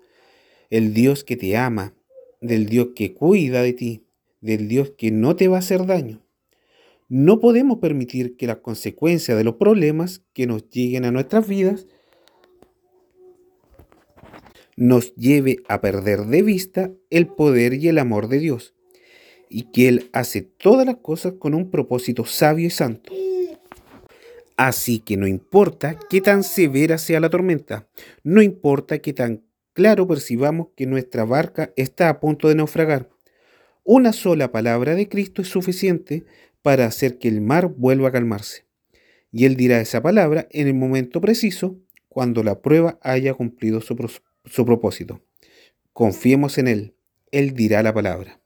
el 0.70 0.94
Dios 0.94 1.24
que 1.24 1.38
te 1.38 1.56
ama, 1.56 1.96
del 2.42 2.66
Dios 2.66 2.90
que 2.96 3.14
cuida 3.14 3.62
de 3.62 3.74
ti, 3.74 4.04
del 4.42 4.68
Dios 4.68 4.94
que 4.98 5.12
no 5.12 5.36
te 5.36 5.48
va 5.48 5.58
a 5.58 5.60
hacer 5.60 5.86
daño. 5.86 6.22
No 7.14 7.42
podemos 7.42 7.80
permitir 7.80 8.38
que 8.38 8.48
las 8.48 8.60
consecuencias 8.60 9.38
de 9.38 9.44
los 9.44 9.56
problemas 9.56 10.24
que 10.32 10.48
nos 10.48 10.70
lleguen 10.70 11.04
a 11.04 11.12
nuestras 11.12 11.46
vidas 11.46 11.86
nos 14.78 15.14
lleve 15.16 15.58
a 15.68 15.82
perder 15.82 16.22
de 16.28 16.42
vista 16.42 16.90
el 17.10 17.28
poder 17.28 17.74
y 17.74 17.90
el 17.90 17.98
amor 17.98 18.30
de 18.30 18.40
Dios 18.40 18.76
y 19.50 19.64
que 19.74 19.90
Él 19.90 20.10
hace 20.14 20.42
todas 20.42 20.86
las 20.86 21.00
cosas 21.00 21.34
con 21.34 21.54
un 21.54 21.70
propósito 21.70 22.24
sabio 22.24 22.68
y 22.68 22.70
santo. 22.70 23.12
Así 24.56 25.00
que 25.00 25.18
no 25.18 25.28
importa 25.28 26.00
qué 26.10 26.22
tan 26.22 26.44
severa 26.44 26.98
sea 26.98 27.20
la 27.20 27.30
tormenta, 27.30 27.90
no 28.24 28.42
importa 28.42 29.00
qué 29.00 29.12
tan 29.12 29.44
claro 29.74 30.08
percibamos 30.08 30.70
que 30.78 30.86
nuestra 30.86 31.26
barca 31.26 31.74
está 31.76 32.08
a 32.08 32.22
punto 32.22 32.48
de 32.48 32.56
naufragar, 32.56 33.10
una 33.84 34.14
sola 34.14 34.52
palabra 34.52 34.94
de 34.94 35.10
Cristo 35.10 35.42
es 35.42 35.48
suficiente 35.48 36.24
para 36.62 36.86
hacer 36.86 37.18
que 37.18 37.28
el 37.28 37.42
mar 37.42 37.68
vuelva 37.76 38.10
a 38.10 38.12
calmarse. 38.12 38.66
Y 39.32 39.46
Él 39.46 39.56
dirá 39.56 39.80
esa 39.80 40.02
palabra 40.02 40.48
en 40.52 40.68
el 40.68 40.74
momento 40.74 41.22
preciso, 41.22 41.80
cuando 42.10 42.44
la 42.44 42.62
prueba 42.62 43.00
haya 43.02 43.34
cumplido 43.34 43.80
su, 43.80 43.96
su 44.46 44.66
propósito. 44.66 45.22
Confiemos 45.94 46.58
en 46.58 46.68
Él, 46.68 46.96
Él 47.32 47.54
dirá 47.54 47.82
la 47.84 47.94
palabra. 47.94 48.41